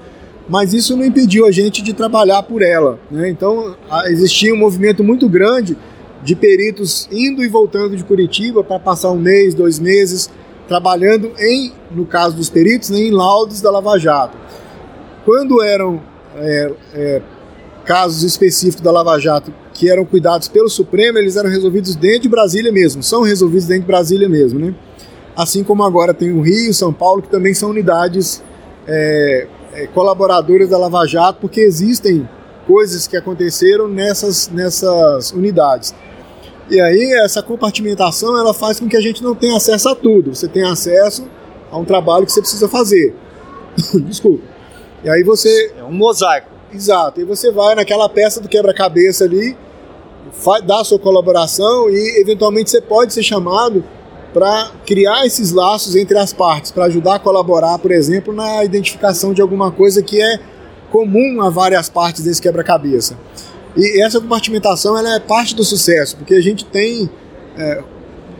mas 0.49 0.73
isso 0.73 0.95
não 0.95 1.05
impediu 1.05 1.45
a 1.45 1.51
gente 1.51 1.81
de 1.81 1.93
trabalhar 1.93 2.43
por 2.43 2.61
ela. 2.61 2.99
Né? 3.09 3.29
Então, 3.29 3.75
existia 4.07 4.53
um 4.53 4.57
movimento 4.57 5.03
muito 5.03 5.29
grande 5.29 5.77
de 6.23 6.35
peritos 6.35 7.07
indo 7.11 7.43
e 7.43 7.47
voltando 7.47 7.95
de 7.95 8.03
Curitiba 8.03 8.63
para 8.63 8.79
passar 8.79 9.11
um 9.11 9.17
mês, 9.17 9.53
dois 9.53 9.79
meses, 9.79 10.29
trabalhando 10.67 11.31
em, 11.39 11.73
no 11.91 12.05
caso 12.05 12.35
dos 12.35 12.49
peritos, 12.49 12.89
né, 12.89 12.99
em 12.99 13.11
laudos 13.11 13.61
da 13.61 13.71
Lava 13.71 13.97
Jato. 13.97 14.37
Quando 15.25 15.61
eram 15.61 16.01
é, 16.35 16.71
é, 16.93 17.21
casos 17.85 18.23
específicos 18.23 18.81
da 18.81 18.91
Lava 18.91 19.17
Jato 19.19 19.53
que 19.73 19.89
eram 19.89 20.05
cuidados 20.05 20.47
pelo 20.47 20.69
Supremo, 20.69 21.17
eles 21.17 21.35
eram 21.35 21.49
resolvidos 21.49 21.95
dentro 21.95 22.23
de 22.23 22.29
Brasília 22.29 22.71
mesmo, 22.71 23.01
são 23.01 23.21
resolvidos 23.21 23.65
dentro 23.65 23.83
de 23.83 23.87
Brasília 23.87 24.29
mesmo, 24.29 24.59
né? 24.59 24.75
Assim 25.35 25.63
como 25.63 25.83
agora 25.83 26.13
tem 26.13 26.31
o 26.31 26.41
Rio, 26.41 26.73
São 26.73 26.91
Paulo, 26.91 27.21
que 27.21 27.29
também 27.29 27.53
são 27.53 27.69
unidades 27.69 28.43
é, 28.87 29.47
é, 29.73 29.87
colaboradores 29.87 30.69
da 30.69 30.77
Lava 30.77 31.05
Jato, 31.05 31.39
porque 31.39 31.61
existem 31.61 32.27
coisas 32.67 33.07
que 33.07 33.17
aconteceram 33.17 33.87
nessas, 33.87 34.49
nessas 34.49 35.31
unidades. 35.31 35.93
E 36.69 36.79
aí 36.79 37.13
essa 37.23 37.43
compartimentação 37.43 38.37
ela 38.37 38.53
faz 38.53 38.79
com 38.79 38.87
que 38.87 38.95
a 38.95 39.01
gente 39.01 39.21
não 39.23 39.35
tenha 39.35 39.57
acesso 39.57 39.89
a 39.89 39.95
tudo. 39.95 40.33
Você 40.33 40.47
tem 40.47 40.63
acesso 40.63 41.27
a 41.69 41.77
um 41.77 41.83
trabalho 41.83 42.25
que 42.25 42.31
você 42.31 42.41
precisa 42.41 42.67
fazer. 42.67 43.13
Desculpa. 44.05 44.43
E 45.03 45.09
aí 45.09 45.23
você 45.23 45.73
é 45.77 45.83
um 45.83 45.91
mosaico. 45.91 46.49
Exato. 46.73 47.19
E 47.19 47.25
você 47.25 47.51
vai 47.51 47.75
naquela 47.75 48.07
peça 48.07 48.39
do 48.39 48.47
quebra-cabeça 48.47 49.25
ali, 49.25 49.57
dá 50.65 50.79
a 50.79 50.83
sua 50.83 50.99
colaboração 50.99 51.89
e 51.89 52.21
eventualmente 52.21 52.69
você 52.69 52.79
pode 52.79 53.13
ser 53.13 53.23
chamado 53.23 53.83
para 54.33 54.71
criar 54.85 55.25
esses 55.25 55.51
laços 55.51 55.95
entre 55.95 56.17
as 56.17 56.31
partes, 56.31 56.71
para 56.71 56.85
ajudar 56.85 57.15
a 57.15 57.19
colaborar, 57.19 57.77
por 57.79 57.91
exemplo, 57.91 58.33
na 58.33 58.63
identificação 58.63 59.33
de 59.33 59.41
alguma 59.41 59.71
coisa 59.71 60.01
que 60.01 60.21
é 60.21 60.39
comum 60.89 61.41
a 61.41 61.49
várias 61.49 61.89
partes 61.89 62.23
desse 62.23 62.41
quebra-cabeça. 62.41 63.17
E 63.75 64.01
essa 64.01 64.19
compartimentação 64.19 64.97
ela 64.97 65.15
é 65.15 65.19
parte 65.19 65.55
do 65.55 65.63
sucesso, 65.63 66.17
porque 66.17 66.33
a 66.33 66.41
gente 66.41 66.65
tem, 66.65 67.09
é, 67.57 67.81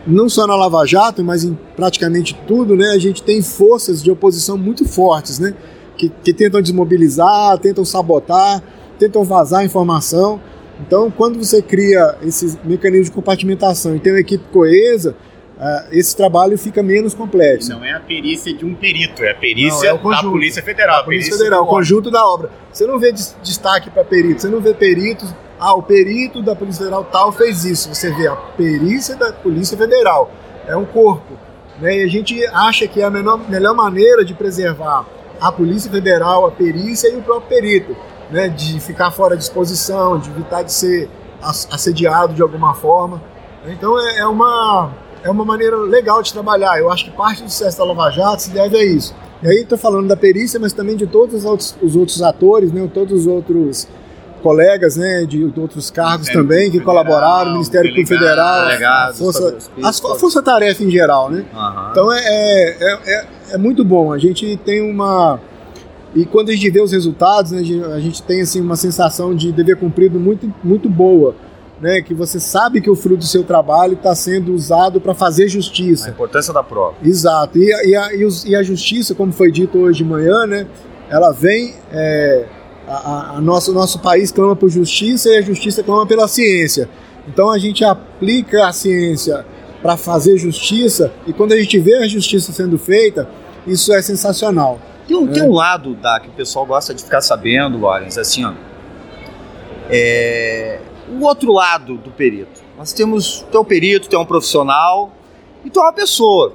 não 0.05 0.27
só 0.27 0.45
na 0.45 0.55
Lava 0.55 0.85
Jato, 0.85 1.23
mas 1.23 1.43
em 1.43 1.57
praticamente 1.75 2.37
tudo, 2.47 2.75
né, 2.75 2.89
a 2.89 2.97
gente 2.97 3.23
tem 3.23 3.41
forças 3.41 4.03
de 4.03 4.11
oposição 4.11 4.57
muito 4.57 4.85
fortes, 4.85 5.39
né, 5.39 5.53
que, 5.97 6.09
que 6.09 6.33
tentam 6.33 6.61
desmobilizar, 6.61 7.57
tentam 7.59 7.85
sabotar, 7.85 8.61
tentam 8.99 9.23
vazar 9.23 9.63
informação. 9.63 10.39
Então, 10.85 11.11
quando 11.11 11.37
você 11.37 11.61
cria 11.61 12.17
esse 12.23 12.57
mecanismo 12.63 13.05
de 13.05 13.11
compartimentação 13.11 13.95
e 13.95 13.99
tem 13.99 14.11
uma 14.11 14.19
equipe 14.19 14.43
coesa, 14.51 15.15
uh, 15.61 15.87
esse 15.91 16.15
trabalho 16.17 16.57
fica 16.57 16.81
menos 16.83 17.13
complexo. 17.13 17.69
Não 17.69 17.85
é 17.85 17.93
a 17.93 17.99
perícia 17.99 18.53
de 18.53 18.65
um 18.65 18.73
perito, 18.75 19.23
é 19.23 19.31
a 19.31 19.35
perícia 19.35 19.89
Não, 19.91 19.95
é 19.97 19.99
conjunto. 20.01 20.23
da 20.25 20.31
Polícia 20.31 20.63
Federal. 20.63 20.99
A 21.01 21.03
Polícia 21.03 21.37
Federal, 21.37 21.63
o 21.63 21.67
conjunto 21.67 22.09
da 22.11 22.25
obra. 22.27 22.49
Você 22.73 22.85
não 22.87 22.99
vê 22.99 23.11
des- 23.11 23.35
destaque 23.43 23.89
para 23.89 24.03
perito, 24.03 24.41
você 24.41 24.49
não 24.49 24.59
vê 24.59 24.73
peritos. 24.73 25.33
Ah, 25.59 25.75
o 25.75 25.83
perito 25.83 26.41
da 26.41 26.55
Polícia 26.55 26.79
Federal 26.79 27.03
tal 27.05 27.31
fez 27.31 27.63
isso. 27.63 27.93
Você 27.93 28.11
vê 28.11 28.27
a 28.27 28.35
perícia 28.35 29.15
da 29.15 29.31
Polícia 29.31 29.77
Federal. 29.77 30.31
É 30.67 30.75
um 30.75 30.85
corpo. 30.85 31.37
Né? 31.79 31.97
E 31.99 32.03
a 32.03 32.07
gente 32.07 32.43
acha 32.47 32.87
que 32.87 32.99
é 32.99 33.05
a 33.05 33.11
menor, 33.11 33.39
melhor 33.47 33.75
maneira 33.75 34.25
de 34.25 34.33
preservar 34.33 35.05
a 35.39 35.51
Polícia 35.51 35.89
Federal, 35.91 36.47
a 36.47 36.51
perícia 36.51 37.09
e 37.09 37.15
o 37.17 37.21
próprio 37.21 37.47
perito. 37.61 37.95
Né? 38.31 38.49
De 38.49 38.79
ficar 38.79 39.11
fora 39.11 39.37
de 39.37 39.43
exposição, 39.43 40.17
de 40.17 40.29
evitar 40.31 40.63
de 40.63 40.73
ser 40.73 41.07
as- 41.41 41.67
assediado 41.71 42.33
de 42.33 42.41
alguma 42.41 42.73
forma. 42.73 43.21
Então 43.67 43.99
é, 43.99 44.19
é 44.19 44.25
uma, 44.25 44.91
é 45.23 45.29
uma 45.29 45.45
maneira 45.45 45.77
legal 45.77 46.21
de 46.21 46.31
trabalhar. 46.33 46.79
Eu 46.79 46.91
acho 46.91 47.05
que 47.05 47.11
parte 47.11 47.43
do 47.43 47.49
sucesso 47.49 47.77
da 47.77 47.83
Lava 47.85 48.09
Jato 48.11 48.41
se 48.43 48.49
deve 48.51 48.77
a 48.77 48.83
isso. 48.83 49.15
E 49.43 49.47
aí 49.47 49.57
estou 49.61 49.77
falando 49.77 50.07
da 50.07 50.15
perícia, 50.17 50.59
mas 50.59 50.71
também 50.73 50.95
de 50.95 51.07
todos 51.07 51.33
os 51.35 51.45
outros, 51.45 51.75
os 51.81 51.95
outros 51.95 52.21
atores, 52.21 52.71
né, 52.71 52.87
todos 52.93 53.21
os 53.21 53.27
outros 53.27 53.87
colegas 54.41 54.95
né, 54.97 55.23
de 55.27 55.43
outros 55.57 55.91
cargos 55.91 56.27
Ministério 56.27 56.41
também 56.47 56.71
que 56.71 56.79
colaboraram, 56.79 57.51
Ministério 57.53 57.89
Público 57.91 58.09
Federal, 58.09 58.65
delegados, 58.67 59.19
Força, 59.19 59.57
as- 59.83 60.03
a 60.03 60.15
Força 60.15 60.41
Tarefa 60.41 60.83
em 60.83 60.89
geral, 60.89 61.29
né? 61.29 61.45
Aham. 61.53 61.87
Então 61.91 62.11
é, 62.11 62.19
é, 62.19 62.99
é, 63.05 63.25
é 63.51 63.57
muito 63.57 63.85
bom. 63.85 64.11
A 64.11 64.17
gente 64.17 64.57
tem 64.65 64.81
uma. 64.81 65.39
E 66.15 66.25
quando 66.25 66.49
a 66.49 66.53
gente 66.53 66.69
vê 66.71 66.81
os 66.81 66.91
resultados, 66.91 67.51
né, 67.51 67.59
a 67.59 67.63
gente- 67.63 67.83
a 67.85 67.99
gente 67.99 68.23
tem 68.23 68.41
assim, 68.41 68.59
uma 68.61 68.75
sensação 68.75 69.33
de 69.35 69.51
dever 69.51 69.77
cumprido 69.77 70.19
muito, 70.19 70.51
muito 70.63 70.89
boa. 70.89 71.35
Né, 71.81 71.99
que 72.01 72.13
você 72.13 72.39
sabe 72.39 72.79
que 72.79 72.89
o 72.91 72.95
fruto 72.95 73.17
do 73.17 73.25
seu 73.25 73.43
trabalho 73.43 73.93
está 73.93 74.13
sendo 74.13 74.53
usado 74.53 75.01
para 75.01 75.15
fazer 75.15 75.45
A 75.45 75.47
justiça. 75.47 76.09
importância 76.11 76.53
da 76.53 76.61
prova. 76.61 76.95
Exato. 77.03 77.57
E, 77.57 77.73
a- 77.73 77.83
e, 77.83 77.95
a, 77.95 78.13
e, 78.13 78.23
os- 78.23 78.45
e 78.45 78.55
a 78.55 78.61
justiça, 78.61 79.15
como 79.15 79.31
foi 79.33 79.51
dito 79.51 79.79
hoje 79.79 79.97
de 79.97 80.05
manhã, 80.05 80.45
né, 80.45 80.67
ela 81.09 81.31
vem. 81.31 81.73
é, 81.91 82.45
a, 82.87 82.93
a- 82.93 83.37
a 83.37 83.41
nosso, 83.41 83.71
nosso 83.73 83.99
país 83.99 84.31
clama 84.31 84.55
por 84.55 84.69
justiça 84.69 85.29
e 85.29 85.37
a 85.37 85.41
justiça 85.41 85.81
clama 85.81 86.05
pela 86.05 86.27
ciência. 86.27 86.87
Então 87.27 87.49
a 87.49 87.57
gente 87.57 87.83
aplica 87.83 88.67
a 88.67 88.71
ciência 88.73 89.43
para 89.81 89.95
fazer 89.97 90.37
justiça 90.37 91.11
e 91.25 91.33
quando 91.33 91.53
a 91.53 91.57
gente 91.57 91.79
vê 91.79 91.95
a 91.95 92.07
justiça 92.07 92.51
sendo 92.51 92.77
feita, 92.77 93.27
isso 93.65 93.91
é 93.93 94.01
sensacional. 94.01 94.79
Tem 95.07 95.15
um, 95.17 95.27
É. 95.29 95.31
tem 95.31 95.43
um 95.43 95.51
lado 95.53 95.95
da, 95.95 96.19
que 96.19 96.27
o 96.27 96.31
pessoal 96.31 96.65
gosta 96.65 96.93
de 96.93 97.03
ficar 97.03 97.21
sabendo, 97.21 97.79
Lawrence, 97.79 98.19
assim, 98.19 98.43
ó. 98.45 98.53
É, 99.89 100.79
o 101.11 101.23
outro 101.23 101.51
lado 101.51 101.97
do 101.97 102.09
perito. 102.11 102.61
Nós 102.77 102.93
temos, 102.93 103.45
tu 103.51 103.57
é 103.57 103.61
um 103.61 103.65
perito, 103.65 104.09
tu 104.09 104.15
é 104.15 104.19
um 104.19 104.25
profissional 104.25 105.11
e 105.65 105.69
tu 105.69 105.79
é 105.79 105.83
uma 105.83 105.93
pessoa. 105.93 106.53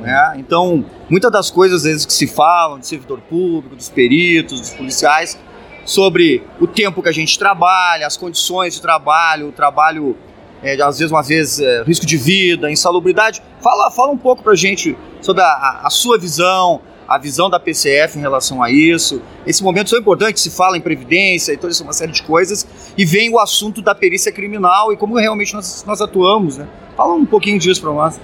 Né? 0.00 0.34
Então, 0.38 0.84
muitas 1.08 1.30
das 1.32 1.50
coisas 1.50 1.78
às 1.78 1.84
vezes 1.84 2.06
que 2.06 2.12
se 2.12 2.26
falam 2.26 2.78
de 2.78 2.86
servidor 2.86 3.20
público, 3.20 3.74
dos 3.76 3.88
peritos, 3.88 4.60
dos 4.60 4.70
policiais, 4.70 5.38
sobre 5.84 6.42
o 6.60 6.66
tempo 6.66 7.02
que 7.02 7.08
a 7.08 7.12
gente 7.12 7.38
trabalha, 7.38 8.06
as 8.06 8.16
condições 8.16 8.74
de 8.74 8.82
trabalho, 8.82 9.48
o 9.48 9.52
trabalho, 9.52 10.16
é, 10.62 10.74
às 10.82 10.98
vezes, 10.98 11.10
uma 11.10 11.22
vez, 11.22 11.58
é, 11.60 11.82
risco 11.84 12.04
de 12.04 12.16
vida, 12.16 12.70
insalubridade. 12.70 13.42
Fala, 13.60 13.90
fala 13.90 14.12
um 14.12 14.18
pouco 14.18 14.42
pra 14.42 14.54
gente 14.54 14.96
sobre 15.22 15.42
a, 15.42 15.46
a- 15.46 15.80
a 15.84 15.90
sua 15.90 16.18
visão, 16.18 16.80
a 17.08 17.16
visão 17.18 17.48
da 17.48 17.58
PCF 17.58 18.18
em 18.18 18.20
relação 18.20 18.62
a 18.62 18.70
isso. 18.70 19.22
Esse 19.46 19.62
momento 19.62 19.88
tão 19.90 19.98
importante, 19.98 20.38
se 20.40 20.50
fala 20.50 20.76
em 20.76 20.80
previdência 20.80 21.52
e 21.52 21.56
toda 21.56 21.72
essa 21.72 21.82
uma 21.82 21.94
série 21.94 22.12
de 22.12 22.22
coisas, 22.22 22.66
e 22.98 23.04
vem 23.06 23.30
o 23.32 23.38
assunto 23.38 23.80
da 23.80 23.94
perícia 23.94 24.30
criminal 24.30 24.92
e 24.92 24.96
como 24.96 25.16
realmente 25.16 25.54
nós, 25.54 25.84
nós 25.86 26.02
atuamos, 26.02 26.58
né? 26.58 26.68
Fala 26.96 27.14
um 27.14 27.24
pouquinho 27.24 27.58
disso 27.58 27.80
pra 27.80 27.92
nós. 27.92 28.20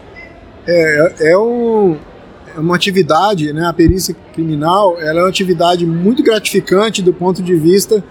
É, 0.66 1.14
é, 1.32 1.38
um- 1.38 1.96
é 2.54 2.60
uma 2.60 2.76
atividade, 2.76 3.52
né, 3.52 3.66
a 3.66 3.72
perícia 3.72 4.14
criminal, 4.34 5.00
ela 5.00 5.20
é 5.20 5.22
uma 5.22 5.28
atividade 5.28 5.86
muito 5.86 6.22
gratificante 6.22 7.00
do 7.02 7.12
ponto 7.12 7.42
de 7.42 7.54
vista 7.56 8.04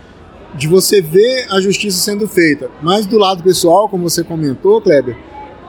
de 0.56 0.68
você 0.68 1.02
ver 1.02 1.48
a 1.52 1.60
justiça 1.62 2.00
sendo 2.00 2.28
feita. 2.28 2.70
Mas 2.82 3.06
do 3.06 3.18
lado 3.18 3.42
pessoal, 3.44 3.88
como 3.90 4.10
você 4.10 4.24
comentou, 4.24 4.82
Kleber, 4.82 5.16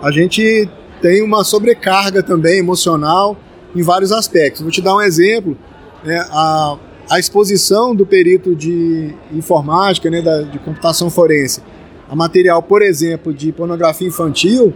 a 0.02 0.10
gente 0.10 0.68
tem 1.00 1.22
uma 1.22 1.42
sobrecarga 1.44 2.22
também 2.22 2.58
emocional 2.58 3.36
em 3.74 3.82
vários 3.82 4.12
aspectos. 4.12 4.62
Vou 4.62 4.70
te 4.70 4.80
dar 4.80 4.94
um 4.94 5.00
exemplo. 5.00 5.56
né, 6.04 6.18
a, 6.30 6.76
a 7.10 7.18
exposição 7.18 7.94
do 7.94 8.06
perito 8.06 8.54
de 8.54 9.14
informática, 9.32 10.10
né, 10.10 10.22
da, 10.22 10.42
de 10.42 10.58
computação 10.58 11.10
forense, 11.10 11.62
a 12.08 12.14
material, 12.14 12.62
por 12.62 12.82
exemplo, 12.82 13.32
de 13.32 13.52
pornografia 13.52 14.06
infantil, 14.06 14.72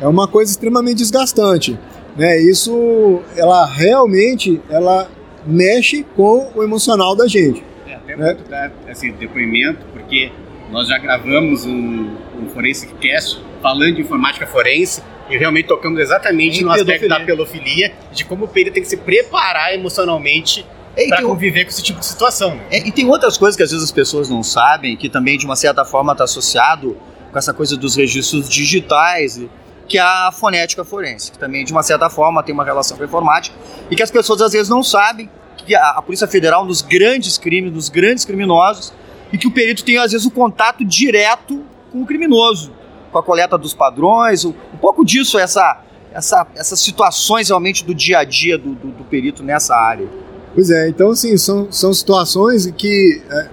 é 0.00 0.06
uma 0.06 0.28
coisa 0.28 0.50
extremamente 0.50 0.98
desgastante. 0.98 1.78
Né? 2.16 2.38
Isso, 2.40 3.20
ela 3.36 3.66
realmente, 3.66 4.60
ela 4.70 5.08
mexe 5.46 6.04
com 6.14 6.50
o 6.54 6.62
emocional 6.62 7.14
da 7.14 7.26
gente. 7.26 7.62
É, 7.86 7.94
até 7.94 8.16
né? 8.16 8.26
muito 8.26 8.48
dar 8.48 8.72
assim, 8.88 9.12
depoimento, 9.12 9.84
porque 9.92 10.30
nós 10.70 10.88
já 10.88 10.98
gravamos 10.98 11.64
um, 11.64 12.10
um 12.38 12.48
Forensic 12.52 12.92
Cast 12.94 13.40
falando 13.62 13.94
de 13.94 14.02
informática 14.02 14.46
forense 14.46 15.02
e 15.28 15.36
realmente 15.36 15.66
tocamos 15.66 15.98
exatamente 16.00 16.60
Em 16.60 16.64
no 16.64 16.70
aspecto 16.70 17.00
pedofilia. 17.00 17.18
da 17.18 17.24
pedofilia, 17.24 17.92
de 18.12 18.24
como 18.24 18.44
o 18.44 18.48
perito 18.48 18.74
tem 18.74 18.82
que 18.82 18.88
se 18.88 18.96
preparar 18.96 19.74
emocionalmente 19.74 20.64
É, 20.96 21.04
e 21.04 21.08
para 21.08 21.22
conviver 21.22 21.64
com 21.64 21.70
esse 21.70 21.82
tipo 21.82 22.00
de 22.00 22.06
situação. 22.06 22.54
né? 22.56 22.64
É, 22.70 22.78
e 22.86 22.92
tem 22.92 23.08
outras 23.08 23.36
coisas 23.36 23.56
que 23.56 23.62
às 23.62 23.70
vezes 23.70 23.84
as 23.84 23.92
pessoas 23.92 24.28
não 24.30 24.42
sabem, 24.42 24.96
que 24.96 25.08
também 25.08 25.36
de 25.36 25.44
uma 25.44 25.56
certa 25.56 25.84
forma 25.84 26.12
está 26.12 26.24
associado 26.24 26.96
com 27.32 27.38
essa 27.38 27.52
coisa 27.52 27.76
dos 27.76 27.96
registros 27.96 28.48
digitais, 28.48 29.40
que 29.88 29.98
é 29.98 30.00
a 30.00 30.30
fonética 30.32 30.84
forense, 30.84 31.30
que 31.30 31.38
também 31.38 31.64
de 31.64 31.72
uma 31.72 31.82
certa 31.82 32.08
forma 32.08 32.42
tem 32.42 32.52
uma 32.54 32.64
relação 32.64 32.96
com 32.96 33.02
a 33.02 33.06
informática, 33.06 33.54
e 33.90 33.94
que 33.94 34.02
as 34.02 34.10
pessoas 34.10 34.40
às 34.42 34.52
vezes 34.52 34.68
não 34.68 34.82
sabem 34.82 35.28
que 35.56 35.74
a, 35.74 35.90
a 35.90 36.02
Polícia 36.02 36.26
Federal, 36.26 36.64
nos 36.64 36.80
grandes 36.82 37.36
crimes, 37.38 37.72
nos 37.72 37.88
grandes 37.88 38.24
criminosos, 38.24 38.92
e 39.32 39.38
que 39.38 39.46
o 39.46 39.50
perito 39.50 39.84
tem 39.84 39.98
às 39.98 40.12
vezes 40.12 40.26
o 40.26 40.30
contato 40.30 40.84
direto 40.84 41.64
com 41.92 42.02
o 42.02 42.06
criminoso, 42.06 42.72
com 43.16 43.20
a 43.20 43.22
coleta 43.22 43.56
dos 43.56 43.72
padrões, 43.72 44.44
um, 44.44 44.52
pouco 44.78 45.02
disso, 45.04 45.38
essa, 45.38 45.80
essa, 46.12 46.46
essas 46.54 46.78
situações 46.80 47.48
realmente 47.48 47.82
do 47.84 47.94
dia 47.94 48.18
a 48.18 48.24
dia 48.24 48.58
do, 48.58 48.74
do- 48.74 48.88
do 48.92 49.04
perito 49.04 49.42
nessa 49.42 49.74
área. 49.74 50.06
Pois 50.54 50.68
é, 50.70 50.88
então 50.88 51.10
assim, 51.10 51.36
são, 51.38 51.72
são 51.72 51.94
situações 51.94 52.66
que, 52.76 53.22
é, 53.30 53.48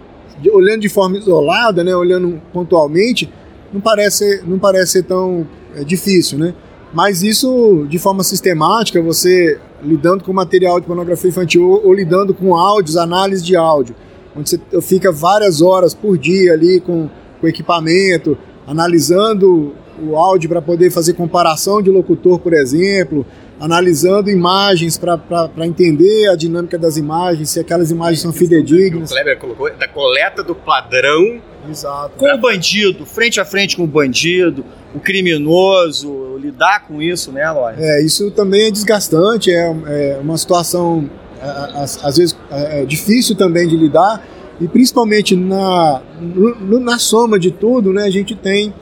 olhando 0.51 0.81
de 0.81 0.89
forma 0.89 1.17
isolada, 1.17 1.81
né, 1.83 1.95
olhando 1.95 2.41
pontualmente, 2.51 3.31
não 3.71 3.79
parece, 3.79 4.43
não 4.45 4.59
parece 4.59 4.93
ser 4.93 5.03
tão 5.03 5.47
é, 5.75 5.83
difícil, 5.83 6.37
né? 6.37 6.53
Mas 6.93 7.23
isso, 7.23 7.87
de 7.89 7.97
forma 7.97 8.23
sistemática, 8.23 9.01
você 9.01 9.59
lidando 9.81 10.23
com 10.23 10.31
material 10.31 10.79
de 10.79 10.85
pornografia 10.85 11.29
infantil 11.29 11.67
ou, 11.67 11.87
ou 11.87 11.93
lidando 11.93 12.33
com 12.33 12.55
áudios, 12.55 12.97
análise 12.97 13.43
de 13.43 13.55
áudio, 13.55 13.95
onde 14.35 14.49
você 14.49 14.81
fica 14.81 15.11
várias 15.11 15.61
horas 15.61 15.93
por 15.93 16.17
dia 16.17 16.53
ali 16.53 16.79
com 16.79 17.09
o 17.41 17.47
equipamento, 17.47 18.37
analisando 18.67 19.73
o 20.01 20.15
áudio 20.15 20.49
para 20.49 20.61
poder 20.61 20.89
fazer 20.89 21.13
comparação 21.13 21.81
de 21.81 21.89
locutor, 21.89 22.39
por 22.39 22.53
exemplo, 22.53 23.25
analisando 23.59 24.29
imagens 24.29 24.97
para 24.97 25.65
entender 25.65 26.27
a 26.27 26.35
dinâmica 26.35 26.77
das 26.77 26.97
imagens, 26.97 27.49
se 27.49 27.59
aquelas 27.59 27.91
imagens 27.91 28.21
são 28.21 28.31
O 28.31 28.33
fidedignas. 28.33 29.11
Kleber 29.11 29.37
colocou 29.37 29.71
da 29.73 29.87
coleta 29.87 30.43
do 30.43 30.55
padrão 30.55 31.39
Exato. 31.69 32.17
com 32.17 32.33
o 32.33 32.37
bandido, 32.37 33.05
frente 33.05 33.39
a 33.39 33.45
frente 33.45 33.77
com 33.77 33.83
o 33.83 33.87
bandido, 33.87 34.65
o 34.93 34.99
criminoso, 34.99 36.37
lidar 36.37 36.85
com 36.87 37.01
isso, 37.01 37.31
né, 37.31 37.49
Lória? 37.51 37.77
É, 37.79 38.03
isso 38.03 38.31
também 38.31 38.67
é 38.67 38.71
desgastante, 38.71 39.51
é, 39.51 39.73
é 39.87 40.19
uma 40.21 40.37
situação 40.37 41.09
é, 41.41 41.45
às, 41.45 42.03
às 42.03 42.17
vezes 42.17 42.37
é, 42.51 42.85
difícil 42.85 43.35
também 43.35 43.67
de 43.67 43.77
lidar 43.77 44.25
e 44.61 44.67
principalmente 44.67 45.35
na, 45.35 46.01
no- 46.21 46.79
na 46.79 46.97
soma 46.99 47.37
de 47.39 47.51
tudo, 47.51 47.91
né, 47.93 48.03
a 48.03 48.09
gente 48.09 48.35
tem 48.35 48.73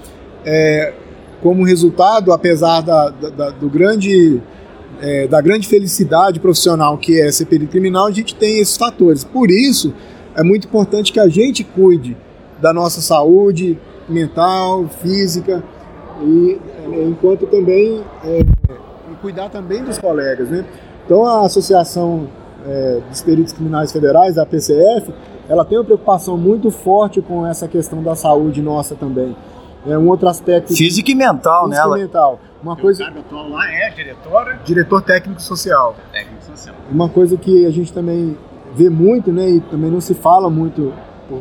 é, 0.45 0.93
como 1.41 1.63
resultado, 1.63 2.31
apesar 2.31 2.81
da, 2.81 3.10
da- 3.10 3.49
do 3.51 3.69
grande 3.69 4.41
é, 5.01 5.27
da 5.27 5.41
grande 5.41 5.67
felicidade 5.67 6.39
profissional 6.39 6.95
que 6.97 7.19
é 7.19 7.31
ser 7.31 7.45
perito 7.45 7.71
criminal, 7.71 8.05
a 8.05 8.12
gente 8.12 8.36
tem 8.36 8.60
esses 8.60 8.77
fatores. 8.77 9.23
Por 9.23 9.49
isso, 9.49 9.93
é 10.36 10.43
muito 10.43 10.67
importante 10.67 11.12
que 11.12 11.19
a 11.19 11.27
gente 11.27 11.63
cuide 11.63 12.15
da 12.62 12.71
nossa 12.71 13.01
saúde 13.01 13.79
mental, 14.07 14.88
física, 15.01 15.63
e 16.23 16.60
é, 16.93 17.03
enquanto 17.03 17.47
também 17.47 18.03
é, 18.23 18.45
cuidar 19.21 19.49
também 19.49 19.84
dos 19.84 19.97
colegas, 19.97 20.49
né? 20.49 20.63
Então 21.05 21.25
a 21.25 21.45
Associação 21.45 22.27
é, 22.67 22.99
dos 23.10 23.21
Peritos 23.23 23.53
Criminais 23.53 23.91
Federais, 23.91 24.38
a 24.38 24.45
PCF, 24.45 25.12
ela 25.52 25.66
tem 25.66 25.78
uma 25.78 25.84
preocupação 25.84 26.38
muito 26.38 26.72
forte 26.72 27.22
com 27.22 27.46
essa 27.46 27.68
questão 27.68 28.02
da 28.02 28.16
saúde 28.16 28.62
nossa 28.62 28.96
também. 28.96 29.36
É 29.86 29.98
um 29.98 30.08
outro 30.08 30.30
aspecto 30.30 30.74
Física 30.74 31.12
e 31.12 31.16
mental, 31.16 31.68
né? 31.68 31.76
físico 31.76 31.98
e 31.98 32.02
mental. 32.04 32.40
Uma 32.64 32.74
O 32.74 32.78
coisa, 32.78 33.04
cargo 33.04 33.20
atual 33.20 33.50
lá 33.50 33.70
é 33.70 33.90
diretora 33.90 34.60
diretor 34.64 35.02
técnico 35.02 35.42
social. 35.42 35.94
técnico 36.10 36.42
social. 36.46 36.74
Uma 36.90 37.10
coisa 37.10 37.36
que 37.36 37.66
a 37.66 37.70
gente 37.70 37.92
também 37.92 38.38
vê 38.74 38.90
muito, 38.90 39.34
né, 39.34 39.50
e 39.50 39.60
também 39.60 39.92
não 39.92 40.00
se 40.00 40.14
fala 40.14 40.50
muito 40.50 40.94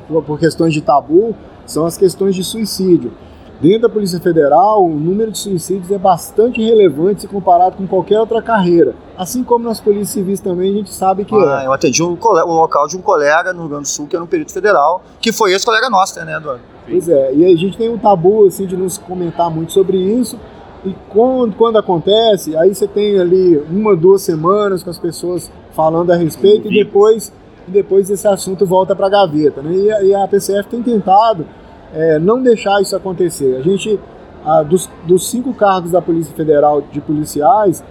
por, 0.08 0.24
por 0.24 0.40
questões 0.40 0.74
de 0.74 0.80
tabu, 0.80 1.32
são 1.64 1.86
as 1.86 1.96
questões 1.96 2.34
de 2.34 2.42
suicídio. 2.42 3.12
Dentro 3.60 3.82
da 3.82 3.88
Polícia 3.90 4.18
Federal, 4.18 4.82
o 4.82 4.88
número 4.88 5.30
de 5.30 5.36
suicídios 5.36 5.90
é 5.90 5.98
bastante 5.98 6.62
relevante 6.62 7.20
se 7.20 7.28
comparado 7.28 7.76
com 7.76 7.86
qualquer 7.86 8.18
outra 8.18 8.40
carreira. 8.40 8.94
Assim 9.18 9.44
como 9.44 9.66
nas 9.66 9.78
polícias 9.78 10.08
civis 10.08 10.40
também, 10.40 10.70
a 10.70 10.76
gente 10.78 10.94
sabe 10.94 11.26
que 11.26 11.34
Ah, 11.34 11.60
é. 11.62 11.66
eu 11.66 11.72
atendi 11.72 12.02
um, 12.02 12.12
um 12.16 12.54
local 12.54 12.86
de 12.88 12.96
um 12.96 13.02
colega 13.02 13.52
no 13.52 13.60
Rio 13.60 13.68
Grande 13.68 13.82
do 13.82 13.88
Sul, 13.88 14.06
que 14.06 14.16
era 14.16 14.24
um 14.24 14.26
perito 14.26 14.50
federal, 14.50 15.02
que 15.20 15.30
foi 15.30 15.52
esse 15.52 15.66
colega 15.66 15.90
nosso, 15.90 16.18
né, 16.24 16.36
Eduardo? 16.38 16.62
Pois 16.88 17.06
é, 17.06 17.34
e 17.34 17.44
a 17.44 17.54
gente 17.54 17.76
tem 17.76 17.90
um 17.90 17.98
tabu 17.98 18.46
assim 18.46 18.64
de 18.64 18.74
não 18.78 18.88
se 18.88 18.98
comentar 18.98 19.50
muito 19.50 19.72
sobre 19.74 19.98
isso. 19.98 20.38
E 20.82 20.94
quando, 21.10 21.54
quando 21.54 21.76
acontece, 21.76 22.56
aí 22.56 22.74
você 22.74 22.88
tem 22.88 23.20
ali 23.20 23.58
uma, 23.70 23.94
duas 23.94 24.22
semanas 24.22 24.82
com 24.82 24.88
as 24.88 24.98
pessoas 24.98 25.52
falando 25.72 26.10
a 26.10 26.16
respeito 26.16 26.68
e 26.68 26.74
depois, 26.74 27.30
e 27.68 27.70
depois 27.70 28.08
esse 28.08 28.26
assunto 28.26 28.64
volta 28.64 28.96
para 28.96 29.06
a 29.06 29.10
gaveta. 29.10 29.60
Né? 29.60 29.74
E, 29.74 29.92
a, 29.92 30.02
e 30.02 30.14
a 30.14 30.26
PCF 30.26 30.70
tem 30.70 30.82
tentado 30.82 31.44
é, 31.94 32.18
não 32.18 32.42
deixar 32.42 32.80
isso 32.80 32.94
acontecer. 32.94 33.56
A 33.56 33.62
gente, 33.62 33.98
ah, 34.44 34.62
dos, 34.62 34.88
dos 35.06 35.28
cinco 35.28 35.52
cargos 35.54 35.90
da 35.90 36.00
Polícia 36.00 36.34
Federal 36.34 36.82
de 36.82 37.00
policiais, 37.00 37.82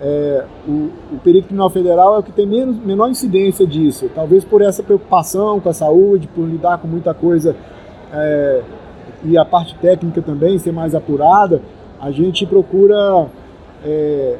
é, 0.00 0.44
o, 0.66 0.90
o 1.14 1.18
perito 1.22 1.46
criminal 1.46 1.70
federal 1.70 2.16
é 2.16 2.18
o 2.18 2.22
que 2.22 2.32
tem 2.32 2.46
menos, 2.46 2.76
menor 2.76 3.08
incidência 3.08 3.66
disso. 3.66 4.10
Talvez 4.14 4.44
por 4.44 4.60
essa 4.60 4.82
preocupação 4.82 5.60
com 5.60 5.68
a 5.68 5.72
saúde, 5.72 6.26
por 6.26 6.44
lidar 6.44 6.78
com 6.78 6.88
muita 6.88 7.14
coisa 7.14 7.54
é, 8.12 8.62
e 9.24 9.38
a 9.38 9.44
parte 9.44 9.76
técnica 9.76 10.20
também 10.20 10.58
ser 10.58 10.72
mais 10.72 10.94
apurada, 10.94 11.62
a 12.00 12.10
gente 12.10 12.44
procura 12.44 13.28
é, 13.84 14.36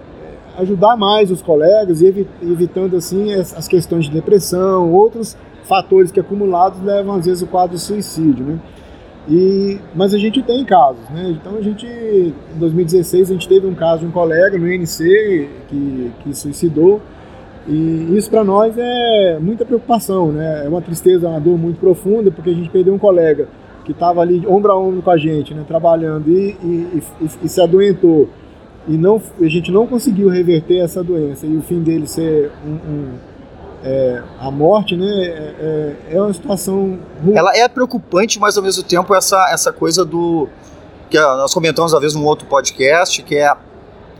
ajudar 0.58 0.96
mais 0.96 1.30
os 1.30 1.40
colegas 1.40 2.02
evi- 2.02 2.26
evitando 2.42 2.96
assim 2.96 3.32
as, 3.32 3.56
as 3.56 3.68
questões 3.68 4.06
de 4.06 4.10
depressão, 4.10 4.92
outros 4.92 5.36
fatores 5.62 6.10
que 6.10 6.18
acumulados 6.18 6.82
levam 6.82 7.14
às 7.14 7.24
vezes 7.24 7.42
o 7.42 7.46
quadro 7.46 7.76
de 7.76 7.82
suicídio, 7.82 8.44
né? 8.44 8.58
E, 9.28 9.78
mas 9.94 10.12
a 10.12 10.18
gente 10.18 10.42
tem 10.42 10.64
casos, 10.64 11.08
né? 11.10 11.30
Então 11.30 11.56
a 11.56 11.60
gente, 11.62 11.86
em 11.86 12.58
2016, 12.58 13.30
a 13.30 13.32
gente 13.34 13.48
teve 13.48 13.66
um 13.66 13.74
caso 13.74 14.00
de 14.00 14.06
um 14.06 14.10
colega 14.10 14.58
no 14.58 14.70
INC 14.72 15.48
que, 15.68 16.10
que 16.22 16.34
suicidou 16.34 17.00
e 17.68 18.16
isso 18.16 18.28
para 18.28 18.42
nós 18.42 18.74
é 18.76 19.38
muita 19.40 19.64
preocupação, 19.64 20.32
né? 20.32 20.64
É 20.64 20.68
uma 20.68 20.82
tristeza, 20.82 21.28
uma 21.28 21.38
dor 21.38 21.56
muito 21.56 21.78
profunda 21.78 22.32
porque 22.32 22.50
a 22.50 22.54
gente 22.54 22.68
perdeu 22.68 22.92
um 22.92 22.98
colega 22.98 23.46
que 23.84 23.92
estava 23.92 24.20
ali 24.20 24.44
ombro 24.46 24.72
a 24.72 24.78
ombro 24.78 25.02
com 25.02 25.10
a 25.10 25.16
gente, 25.16 25.54
né? 25.54 25.64
Trabalhando 25.68 26.28
e, 26.28 26.56
e, 26.62 27.02
e- 27.22 27.30
e 27.44 27.48
se 27.48 27.60
adoentou 27.60 28.28
e 28.88 28.96
não, 28.96 29.22
a 29.40 29.46
gente 29.46 29.70
não 29.70 29.86
conseguiu 29.86 30.28
reverter 30.28 30.78
essa 30.78 31.04
doença 31.04 31.46
e 31.46 31.56
o 31.56 31.62
fim 31.62 31.80
dele 31.80 32.08
ser 32.08 32.50
um, 32.66 32.70
um, 32.72 33.08
é, 33.84 34.22
a 34.40 34.50
morte, 34.50 34.96
né? 34.96 35.06
É, 35.06 35.96
é- 36.10 36.16
é 36.16 36.20
uma 36.20 36.32
situação 36.32 36.98
ruim. 37.24 37.36
Ela 37.36 37.56
é 37.56 37.68
preocupante, 37.68 38.38
mas 38.38 38.56
ao 38.56 38.62
mesmo 38.62 38.82
tempo 38.82 39.14
essa, 39.14 39.48
essa 39.50 39.72
coisa 39.72 40.04
do. 40.04 40.48
que 41.10 41.18
nós 41.18 41.52
comentamos 41.52 41.92
uma 41.92 42.00
vez 42.00 42.14
num 42.14 42.24
outro 42.24 42.46
podcast, 42.46 43.22
que 43.22 43.36
é 43.36 43.54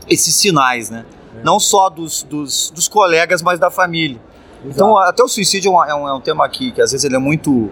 esses 0.09 0.35
sinais, 0.35 0.89
né? 0.89 1.05
Não 1.43 1.59
só 1.59 1.89
dos, 1.89 2.23
dos, 2.23 2.69
dos 2.69 2.87
colegas, 2.87 3.41
mas 3.41 3.59
da 3.59 3.71
família. 3.71 4.19
Então, 4.65 4.97
até 4.97 5.21
o 5.23 5.27
suicídio 5.27 5.71
é 5.71 5.75
um, 5.75 5.83
é 5.83 5.95
um, 5.95 6.07
é 6.07 6.13
um 6.13 6.21
tema 6.21 6.45
aqui 6.45 6.71
que 6.71 6.81
às 6.81 6.91
vezes 6.91 7.03
ele 7.03 7.15
é 7.15 7.19
muito 7.19 7.69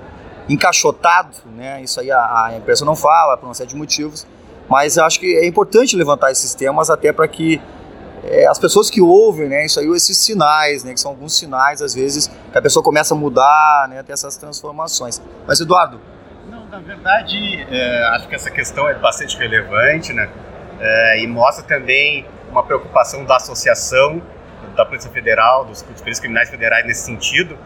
encaixotado, 0.50 1.30
né? 1.56 1.82
Isso 1.82 2.00
aí 2.00 2.12
a, 2.12 2.46
a 2.46 2.58
imprensa 2.58 2.84
não 2.84 2.96
fala 2.96 3.38
por 3.38 3.46
uma 3.46 3.54
série 3.54 3.70
de 3.70 3.76
motivos, 3.76 4.26
mas 4.70 4.98
acho 4.98 5.20
que 5.20 5.38
é 5.38 5.46
importante 5.46 5.96
levantar 5.96 6.32
esses 6.32 6.54
temas 6.54 6.90
até 6.90 7.14
para 7.14 7.28
que 7.28 7.62
é, 8.24 8.46
as 8.48 8.60
pessoas 8.60 8.90
que 8.90 9.02
ouvem, 9.02 9.50
né? 9.50 9.66
Isso 9.66 9.80
aí, 9.80 9.88
esses 9.88 10.18
sinais, 10.18 10.84
né? 10.84 10.94
Que 10.94 11.00
são 11.00 11.12
alguns 11.12 11.38
sinais 11.38 11.82
às 11.82 11.94
vezes 11.94 12.28
que 12.52 12.58
a 12.58 12.62
pessoa 12.62 12.84
começa 12.84 13.14
a 13.14 13.18
mudar, 13.18 13.88
né? 13.90 14.04
Ter 14.04 14.14
essas 14.14 14.38
transformações. 14.38 15.22
Mas 15.48 15.60
Eduardo, 15.60 16.00
Não, 16.50 16.66
na 16.68 16.80
verdade, 16.80 17.66
é, 17.70 18.04
acho 18.16 18.28
que 18.28 18.36
essa 18.36 18.52
questão 18.52 18.88
é 18.88 18.94
bastante 18.94 19.38
relevante, 19.38 20.14
né? 20.14 20.30
É, 20.80 21.24
e 21.24 21.28
mostra 21.28 21.64
também 21.64 22.26
uma 22.50 22.64
preocupação 22.64 23.24
da 23.26 23.38
associação 23.38 24.22
da 24.76 24.86
Polícia 24.86 25.10
Federal, 25.10 25.66
dos, 25.66 25.82
peritos 25.82 26.20
criminais 26.20 26.50
federais 26.50 26.86
nesse 26.86 27.04
sentido. 27.04 27.58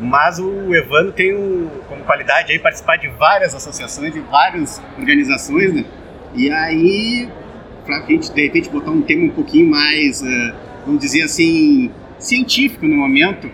Mas 0.00 0.38
o 0.38 0.74
Evandro 0.74 1.12
tem 1.12 1.70
como 1.88 2.02
qualidade 2.04 2.52
aí 2.52 2.58
participar 2.58 2.96
de 2.96 3.08
várias 3.08 3.54
associações, 3.54 4.12
de 4.12 4.20
várias 4.20 4.82
organizações, 4.98 5.72
né? 5.72 5.84
E 6.34 6.50
aí, 6.50 7.30
para 7.84 7.98
a 7.98 8.06
gente 8.06 8.32
de 8.32 8.42
repente 8.42 8.68
botar 8.68 8.90
um 8.90 9.02
tema 9.02 9.24
um 9.24 9.30
pouquinho 9.30 9.70
mais, 9.70 10.22
é, 10.22 10.54
vamos 10.86 11.00
dizer 11.00 11.22
assim, 11.22 11.90
científico 12.18 12.86
no 12.86 12.96
momento, 12.96 13.50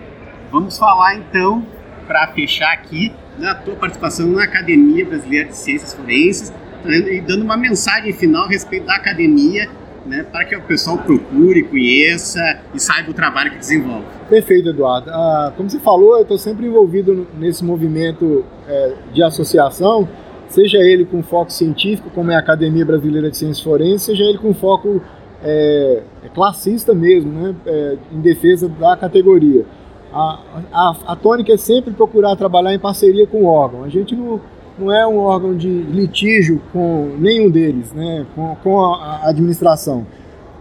vamos 0.51 0.79
falar 0.79 1.17
então, 1.17 1.65
para 2.07 2.29
fechar 2.29 2.73
aqui, 2.73 3.13
da 3.39 3.55
tua 3.55 3.77
participação 3.77 4.27
na 4.27 4.45
Academia 4.45 5.05
Brasileira 5.05 5.49
de 5.49 5.57
Ciências 5.57 5.95
Forenses 5.95 6.53
e 6.85 7.21
dando 7.21 7.43
uma 7.43 7.57
mensagem 7.57 8.13
final 8.13 8.45
a 8.45 8.49
respeito 8.49 8.87
da 8.87 8.95
academia, 8.95 9.69
né, 10.07 10.25
para 10.31 10.45
que 10.45 10.57
o 10.57 10.63
pessoal 10.63 10.99
procure, 10.99 11.63
conheça 11.65 12.61
e 12.75 12.81
saiba 12.81 13.11
o 13.11 13.15
trabalho 13.15 13.51
que 13.51 13.59
desenvolve. 13.59 14.07
Perfeito, 14.29 14.71
Eduardo. 14.71 15.11
Ah, 15.11 15.53
como 15.57 15.69
você 15.69 15.79
falou, 15.79 16.17
eu 16.17 16.23
estou 16.23 16.39
sempre 16.39 16.67
envolvido 16.67 17.27
nesse 17.39 17.65
movimento 17.65 18.45
é, 18.67 18.95
de 19.13 19.23
associação, 19.23 20.09
seja 20.49 20.79
ele 20.79 21.05
com 21.05 21.23
foco 21.23 21.53
científico, 21.53 22.11
como 22.15 22.31
é 22.31 22.37
a 22.37 22.39
Academia 22.39 22.85
Brasileira 22.85 23.31
de 23.31 23.37
Ciências 23.37 23.61
Forenses, 23.61 24.03
seja 24.03 24.25
ele 24.25 24.39
com 24.39 24.53
foco 24.55 25.01
é, 25.43 26.03
é 26.25 26.29
classista 26.29 26.95
mesmo, 26.95 27.31
né, 27.33 27.55
é, 27.67 27.97
em 28.13 28.21
defesa 28.21 28.69
da 28.69 28.97
categoria. 28.97 29.65
A, 30.13 30.41
a, 30.73 30.97
a 31.09 31.17
tônica 31.17 31.53
é 31.53 31.57
sempre 31.57 31.93
procurar 31.93 32.35
trabalhar 32.35 32.75
em 32.75 32.79
parceria 32.79 33.27
com 33.27 33.43
o 33.43 33.47
órgão. 33.47 33.85
A 33.85 33.89
gente 33.89 34.17
não, 34.17 34.41
não 34.79 34.93
é 34.93 35.07
um 35.07 35.19
órgão 35.19 35.55
de 35.57 35.69
litígio 35.69 36.63
com 36.73 37.11
nenhum 37.19 37.51
deles, 37.51 37.93
né, 37.93 38.27
com, 38.35 38.57
com 38.63 38.81
a, 38.81 39.21
a 39.23 39.29
administração. 39.29 40.07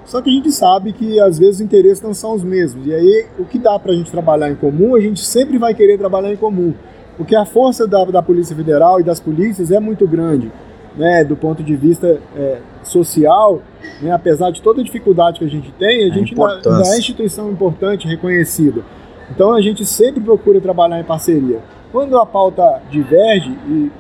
Só 0.05 0.21
que 0.21 0.29
a 0.29 0.33
gente 0.33 0.51
sabe 0.53 0.93
que 0.93 1.19
às 1.19 1.37
vezes 1.37 1.55
os 1.55 1.61
interesses 1.61 2.01
não 2.01 2.13
são 2.13 2.33
os 2.33 2.43
mesmos. 2.43 2.87
E 2.87 2.93
aí 2.93 3.25
o 3.37 3.43
que 3.43 3.59
dá 3.59 3.77
para 3.77 3.91
a 3.91 3.95
gente 3.95 4.09
trabalhar 4.09 4.49
em 4.49 4.55
comum, 4.55 4.95
a 4.95 5.01
gente 5.01 5.19
sempre 5.19 5.57
vai 5.57 5.73
querer 5.73 5.97
trabalhar 5.97 6.31
em 6.31 6.37
comum. 6.37 6.73
Porque 7.17 7.35
a 7.35 7.45
força 7.45 7.87
da, 7.87 8.05
da 8.05 8.21
Polícia 8.21 8.55
Federal 8.55 8.99
e 8.99 9.03
das 9.03 9.19
polícias 9.19 9.71
é 9.71 9.79
muito 9.79 10.07
grande, 10.07 10.51
né, 10.95 11.23
do 11.23 11.35
ponto 11.35 11.63
de 11.63 11.75
vista 11.75 12.19
é, 12.35 12.59
social, 12.83 13.61
né, 14.01 14.11
apesar 14.11 14.51
de 14.51 14.61
toda 14.61 14.81
a 14.81 14.83
dificuldade 14.83 15.39
que 15.39 15.45
a 15.45 15.49
gente 15.49 15.71
tem, 15.73 16.09
a 16.09 16.13
gente 16.13 16.33
ainda, 16.33 16.39
é 16.95 16.97
instituição 16.97 17.51
importante, 17.51 18.07
reconhecida. 18.07 18.81
Então 19.31 19.53
a 19.53 19.61
gente 19.61 19.85
sempre 19.85 20.21
procura 20.21 20.61
trabalhar 20.61 20.99
em 20.99 21.03
parceria. 21.03 21.59
Quando 21.91 22.17
a 22.17 22.25
pauta 22.25 22.81
diverge, 22.89 23.49
e 23.67 23.91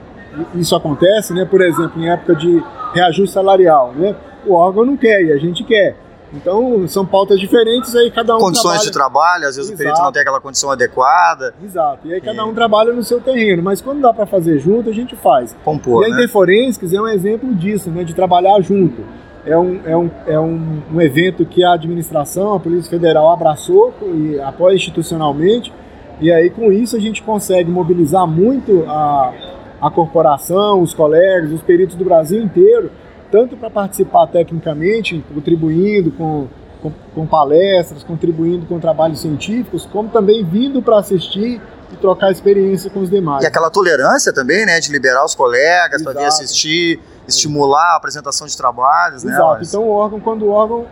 e 0.53 0.59
isso 0.59 0.75
acontece, 0.75 1.33
né, 1.33 1.45
por 1.45 1.61
exemplo, 1.61 2.01
em 2.01 2.09
época 2.09 2.35
de 2.35 2.63
reajuste 2.93 3.33
salarial, 3.33 3.93
né, 3.93 4.15
o 4.45 4.53
órgão 4.53 4.85
não 4.85 4.97
quer 4.97 5.23
e 5.23 5.31
a 5.31 5.37
gente 5.37 5.63
quer. 5.63 5.95
Então 6.33 6.87
são 6.87 7.05
pautas 7.05 7.39
diferentes, 7.39 7.95
aí 7.95 8.11
cada 8.11 8.35
um 8.35 8.39
condições 8.39 8.63
trabalha... 8.63 8.85
de 8.85 8.91
trabalho, 8.91 9.47
às 9.47 9.55
vezes 9.55 9.71
o 9.71 9.77
perito 9.77 9.93
Exato. 9.93 10.05
não 10.05 10.11
tem 10.11 10.21
aquela 10.21 10.41
condição 10.41 10.69
adequada, 10.69 11.53
Exato, 11.63 12.07
e 12.07 12.13
aí 12.13 12.21
cada 12.21 12.45
um 12.45 12.53
trabalha 12.53 12.91
no 12.91 13.03
seu 13.03 13.21
terreno, 13.21 13.63
mas 13.63 13.81
quando 13.81 14.01
dá 14.01 14.13
para 14.13 14.25
fazer 14.25 14.59
junto, 14.59 14.89
a 14.89 14.93
gente 14.93 15.15
faz. 15.15 15.55
compor, 15.63 16.03
e 16.03 16.05
a 16.05 16.09
né? 16.09 16.15
Interforensics 16.15 16.91
é 16.91 17.01
um 17.01 17.07
exemplo 17.07 17.53
disso, 17.55 17.89
né, 17.89 18.03
de 18.03 18.13
trabalhar 18.13 18.59
junto. 18.61 19.01
É 19.45 19.57
um, 19.57 19.79
é, 19.85 19.95
um, 19.95 20.11
é 20.25 20.37
um, 20.37 20.81
um 20.93 21.01
evento 21.01 21.45
que 21.45 21.63
a 21.63 21.73
administração, 21.73 22.55
a 22.55 22.59
Polícia 22.59 22.89
Federal 22.89 23.31
abraçou 23.31 23.93
e 24.01 24.37
apoia 24.41 24.75
institucionalmente, 24.75 25.71
e 26.19 26.29
aí 26.29 26.49
com 26.49 26.71
isso 26.73 26.97
a 26.97 26.99
gente 26.99 27.23
consegue 27.23 27.71
mobilizar 27.71 28.27
muito 28.27 28.83
a, 28.85 29.33
a 29.81 29.89
corporação, 29.89 30.81
os 30.81 30.93
colegas, 30.93 31.53
os 31.53 31.61
peritos 31.61 31.95
do 31.95 32.03
Brasil 32.03 32.41
inteiro, 32.43 32.91
tanto 33.31 33.55
para 33.57 33.69
participar 33.69 34.27
tecnicamente, 34.27 35.23
contribuindo 35.33 36.11
com, 36.11 36.47
com, 36.81 36.91
com 37.13 37.25
palestras, 37.27 38.03
contribuindo 38.03 38.65
com 38.65 38.79
trabalhos 38.79 39.19
científicos, 39.21 39.85
como 39.91 40.09
também 40.09 40.43
vindo 40.43 40.81
para 40.81 40.99
assistir 40.99 41.61
e 41.91 41.95
trocar 41.97 42.31
experiência 42.31 42.89
com 42.89 42.99
os 43.01 43.09
demais. 43.09 43.43
E 43.43 43.47
aquela 43.47 43.69
tolerância 43.69 44.33
também, 44.33 44.65
né, 44.65 44.79
de 44.79 44.91
liberar 44.91 45.23
os 45.25 45.33
colegas 45.35 46.01
para 46.03 46.13
vir 46.13 46.21
Exato. 46.25 46.43
assistir, 46.43 46.99
estimular 47.27 47.93
a 47.93 47.95
apresentação 47.97 48.45
de 48.47 48.55
trabalhos, 48.57 49.23
né? 49.23 49.33
Exato. 49.33 49.47
mas- 49.59 49.69
Então 49.69 49.83
o 49.83 49.91
órgão, 49.91 50.19
quando 50.19 50.43
o 50.45 50.49
órgão 50.49 50.85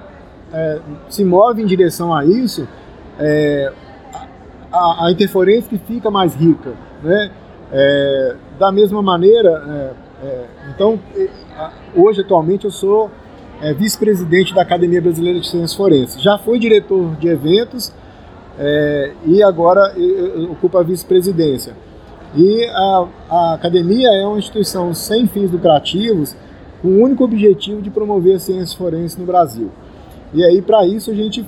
é, 0.54 0.80
se 1.10 1.24
move 1.26 1.62
em 1.62 1.66
direção 1.66 2.16
a 2.16 2.24
isso, 2.24 2.68
é, 3.20 3.72
a, 4.72 5.06
a 5.08 5.12
interferência 5.12 5.70
que 5.70 5.78
fica 5.78 6.10
mais 6.12 6.34
rica, 6.34 6.74
né? 7.04 7.32
É, 7.74 8.36
da 8.60 8.72
mesma 8.72 9.02
maneira, 9.02 9.94
é, 10.24 10.46
então 10.74 11.00
hoje 11.96 12.22
atualmente 12.22 12.66
eu 12.66 12.72
sou 12.72 13.10
é, 13.62 13.74
vice-presidente 13.74 14.54
da 14.54 14.62
Academia 14.62 15.02
Brasileira 15.02 15.40
de 15.40 15.48
Ciências 15.48 15.74
Forenses. 15.74 16.22
Já 16.22 16.38
fui 16.38 16.60
diretor 16.60 17.16
de 17.16 17.28
eventos 17.28 17.94
é, 18.60 19.12
e 19.26 19.42
agora 19.44 19.94
ocupo 20.52 20.78
a 20.78 20.84
vice-presidência. 20.84 21.74
E 22.36 22.66
a, 22.66 23.08
a 23.30 23.54
academia 23.54 24.10
é 24.10 24.26
uma 24.26 24.38
instituição 24.38 24.94
sem 24.94 25.26
fins 25.26 25.52
lucrativos, 25.52 26.36
com 26.82 26.90
o 26.90 27.02
único 27.02 27.24
objetivo 27.24 27.82
de 27.82 27.90
promover 27.90 28.36
a 28.36 28.40
ciência 28.40 28.78
forense 28.78 29.18
no 29.20 29.26
Brasil. 29.26 29.70
E 30.34 30.44
aí, 30.44 30.62
para 30.62 30.86
isso, 30.86 31.12
a 31.12 31.14
gente 31.14 31.46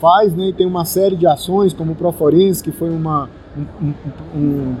faz, 0.00 0.34
né, 0.34 0.52
tem 0.56 0.66
uma 0.66 0.86
série 0.86 1.16
de 1.16 1.26
ações, 1.26 1.74
como 1.74 1.92
o 1.92 1.94
Proforense, 1.94 2.62
que 2.64 2.72
foi 2.72 2.88
uma, 2.88 3.28
um, 3.56 3.86
um- 3.86 3.94
um- 4.34 4.76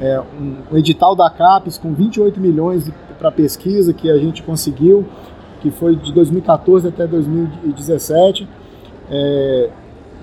é, 0.00 0.20
um, 0.20 0.76
edital 0.76 1.14
da 1.14 1.28
CAPES 1.30 1.78
com 1.78 1.92
28 1.92 2.40
milhões 2.40 2.90
para 3.18 3.30
pesquisa 3.30 3.92
que 3.92 4.10
a 4.10 4.18
gente 4.18 4.42
conseguiu, 4.42 5.06
que 5.60 5.70
foi 5.70 5.96
de 5.96 6.12
2014 6.12 6.88
até 6.88 7.06
2017. 7.06 8.48
É, 9.10 9.70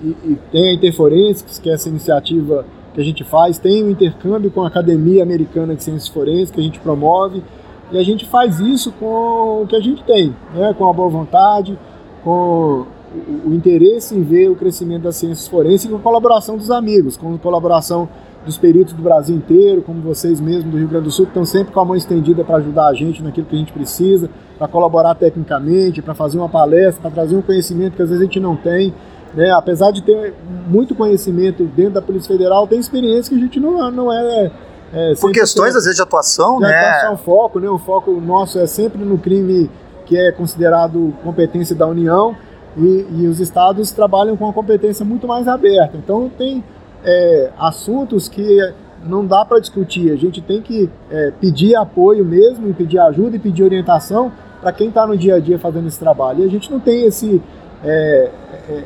e, 0.02 0.08
e, 0.08 0.38
tem 0.52 0.70
a 0.70 0.74
Interforensics, 0.74 1.58
que 1.58 1.70
é 1.70 1.74
essa 1.74 1.88
iniciativa 1.88 2.64
que 2.94 3.00
a 3.00 3.04
gente 3.04 3.24
faz, 3.24 3.58
tem 3.58 3.82
o 3.82 3.90
intercâmbio 3.90 4.50
com 4.50 4.62
a 4.62 4.68
Academia 4.68 5.22
Americana 5.22 5.74
de 5.74 5.82
Ciências 5.82 6.08
Forenses, 6.08 6.50
que 6.50 6.60
a 6.60 6.62
gente 6.62 6.78
promove, 6.78 7.42
e 7.90 7.98
a 7.98 8.02
gente 8.02 8.24
faz 8.24 8.60
isso 8.60 8.92
com 8.92 9.62
o 9.62 9.66
que 9.68 9.74
a 9.74 9.80
gente 9.80 10.04
tem, 10.04 10.34
né? 10.54 10.74
com 10.78 10.88
a 10.88 10.92
boa 10.92 11.08
vontade, 11.08 11.76
com 12.22 12.86
o, 13.14 13.48
o 13.48 13.54
interesse 13.54 14.14
em 14.14 14.22
ver 14.22 14.48
o 14.48 14.54
crescimento 14.54 15.02
das 15.02 15.16
ciências 15.16 15.48
forenses 15.48 15.86
e 15.86 15.88
com 15.88 15.96
a 15.96 16.00
colaboração 16.00 16.56
dos 16.56 16.70
amigos, 16.70 17.16
com 17.16 17.34
a 17.34 17.38
colaboração 17.38 18.08
dos 18.44 18.58
peritos 18.58 18.92
do 18.92 19.02
Brasil 19.02 19.34
inteiro, 19.34 19.82
como 19.82 20.00
vocês 20.00 20.40
mesmos 20.40 20.70
do 20.70 20.78
Rio 20.78 20.88
Grande 20.88 21.04
do 21.04 21.10
Sul, 21.10 21.26
que 21.26 21.30
estão 21.30 21.44
sempre 21.44 21.72
com 21.72 21.80
a 21.80 21.84
mão 21.84 21.96
estendida 21.96 22.44
para 22.44 22.56
ajudar 22.56 22.86
a 22.86 22.94
gente 22.94 23.22
naquilo 23.22 23.46
que 23.46 23.56
a 23.56 23.58
gente 23.58 23.72
precisa, 23.72 24.28
para 24.58 24.68
colaborar 24.68 25.14
tecnicamente, 25.14 26.02
para 26.02 26.14
fazer 26.14 26.38
uma 26.38 26.48
palestra, 26.48 27.02
para 27.02 27.10
trazer 27.10 27.36
um 27.36 27.42
conhecimento 27.42 27.96
que 27.96 28.02
às 28.02 28.08
vezes 28.08 28.22
a 28.22 28.24
gente 28.24 28.40
não 28.40 28.56
tem. 28.56 28.94
Né? 29.34 29.50
Apesar 29.50 29.90
de 29.90 30.02
ter 30.02 30.34
muito 30.68 30.94
conhecimento 30.94 31.64
dentro 31.64 31.94
da 31.94 32.02
Polícia 32.02 32.28
Federal, 32.28 32.66
tem 32.66 32.78
experiência 32.78 33.30
que 33.30 33.36
a 33.36 33.42
gente 33.42 33.58
não, 33.58 33.90
não 33.90 34.12
é. 34.12 34.50
é 34.92 35.14
Por 35.20 35.32
questões, 35.32 35.74
às 35.74 35.84
vezes, 35.84 35.96
de 35.96 36.02
atuação, 36.02 36.56
de 36.56 36.62
né? 36.62 36.74
Atuação, 36.74 37.16
foco, 37.16 37.58
né? 37.58 37.68
O 37.68 37.78
foco 37.78 38.12
nosso 38.20 38.58
é 38.58 38.66
sempre 38.66 39.04
no 39.04 39.18
crime 39.18 39.70
que 40.06 40.16
é 40.16 40.30
considerado 40.30 41.14
competência 41.24 41.74
da 41.74 41.86
União 41.86 42.36
e, 42.76 43.06
e 43.10 43.26
os 43.26 43.40
estados 43.40 43.90
trabalham 43.90 44.36
com 44.36 44.44
uma 44.44 44.52
competência 44.52 45.04
muito 45.04 45.26
mais 45.26 45.48
aberta. 45.48 45.96
Então, 45.96 46.30
tem 46.36 46.62
é, 47.04 47.50
assuntos 47.58 48.28
que 48.28 48.58
não 49.04 49.26
dá 49.26 49.44
para 49.44 49.60
discutir. 49.60 50.10
A 50.10 50.16
gente 50.16 50.40
tem 50.40 50.62
que 50.62 50.88
é, 51.10 51.32
pedir 51.40 51.76
apoio 51.76 52.24
mesmo, 52.24 52.72
pedir 52.74 52.98
ajuda 52.98 53.36
e 53.36 53.38
pedir 53.38 53.62
orientação 53.62 54.32
para 54.60 54.72
quem 54.72 54.88
está 54.88 55.06
no 55.06 55.16
dia 55.16 55.36
a 55.36 55.38
dia 55.38 55.58
fazendo 55.58 55.86
esse 55.86 55.98
trabalho. 55.98 56.42
E 56.42 56.46
a 56.46 56.50
gente 56.50 56.70
não 56.70 56.80
tem 56.80 57.06
esse 57.06 57.42
é, 57.84 58.30
é, 58.68 58.82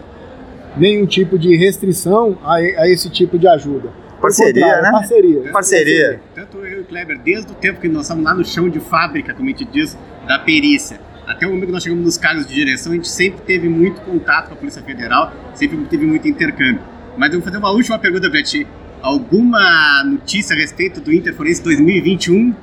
nenhum 0.77 1.07
tipo 1.07 1.39
de 1.39 1.57
restrição 1.57 2.37
a, 2.43 2.57
a, 2.57 2.89
esse 2.89 3.09
tipo 3.09 3.39
de 3.39 3.47
ajuda. 3.47 3.91
Parceria, 4.21 4.83
né? 4.83 4.91
Parceria. 4.91 5.53
Parceria. 5.53 6.21
Tanto 6.35 6.59
eu 6.59 6.79
e 6.79 6.81
o 6.81 6.85
Kleber, 6.85 7.21
desde 7.21 7.53
o 7.53 7.55
tempo 7.55 7.81
que 7.81 7.89
nós 7.89 8.03
estamos 8.03 8.25
lá 8.25 8.35
no 8.35 8.45
chão 8.45 8.69
de 8.69 8.81
fábrica, 8.81 9.33
como 9.33 9.49
a 9.49 9.53
gente 9.53 9.65
diz, 9.67 9.97
da 10.27 10.41
perícia, 10.41 10.99
até 11.25 11.47
o 11.47 11.51
momento 11.51 11.67
que 11.67 11.73
nós 11.73 11.83
chegamos 11.85 12.05
nos 12.05 12.19
cargos 12.19 12.47
de 12.49 12.55
direção, 12.55 12.91
a 12.91 12.95
gente 12.97 13.09
sempre 13.09 13.43
teve 13.43 13.69
muito 13.69 14.01
contato 14.01 14.49
com 14.49 14.55
a 14.55 14.57
Polícia 14.57 14.83
Federal, 14.83 15.33
sempre 15.55 15.77
teve 15.85 16.05
muito 16.05 16.27
intercâmbio. 16.27 16.81
Mas 17.19 17.33
eu 17.33 17.41
vou 17.41 17.45
fazer 17.45 17.59
uma 17.59 17.71
última 17.73 17.99
pergunta 17.99 18.31
para 18.31 18.43
ti. 18.43 18.67
Alguma 19.03 20.05
notícia 20.05 20.55
a 20.55 20.59
respeito 20.59 21.01
do 21.01 21.13
Interforense 21.13 21.63
2021? 21.63 22.55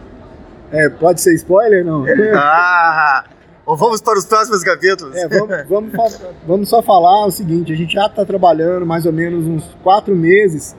É, 0.72 0.89
pode 0.89 1.22
ser 1.22 1.34
spoiler, 1.36 1.86
não? 1.86 2.06
ah! 2.34 3.26
Ou 3.65 3.76
vamos 3.76 4.00
para 4.00 4.18
os 4.18 4.26
próximos 4.26 4.63
capítulos? 4.63 5.15
É, 5.15 5.28
vamos, 5.28 5.68
vamos, 5.68 6.22
vamos 6.48 6.70
só 6.70 6.82
falar 6.82 7.26
o 7.26 7.32
seguinte: 7.32 7.74
a 7.74 7.76
gente 7.76 7.94
já 7.94 8.06
está 8.06 8.24
trabalhando 8.24 8.86
mais 8.86 9.06
ou 9.06 9.12
menos 9.12 9.46
uns 9.46 9.63
quatro 9.84 10.15
meses 10.15 10.76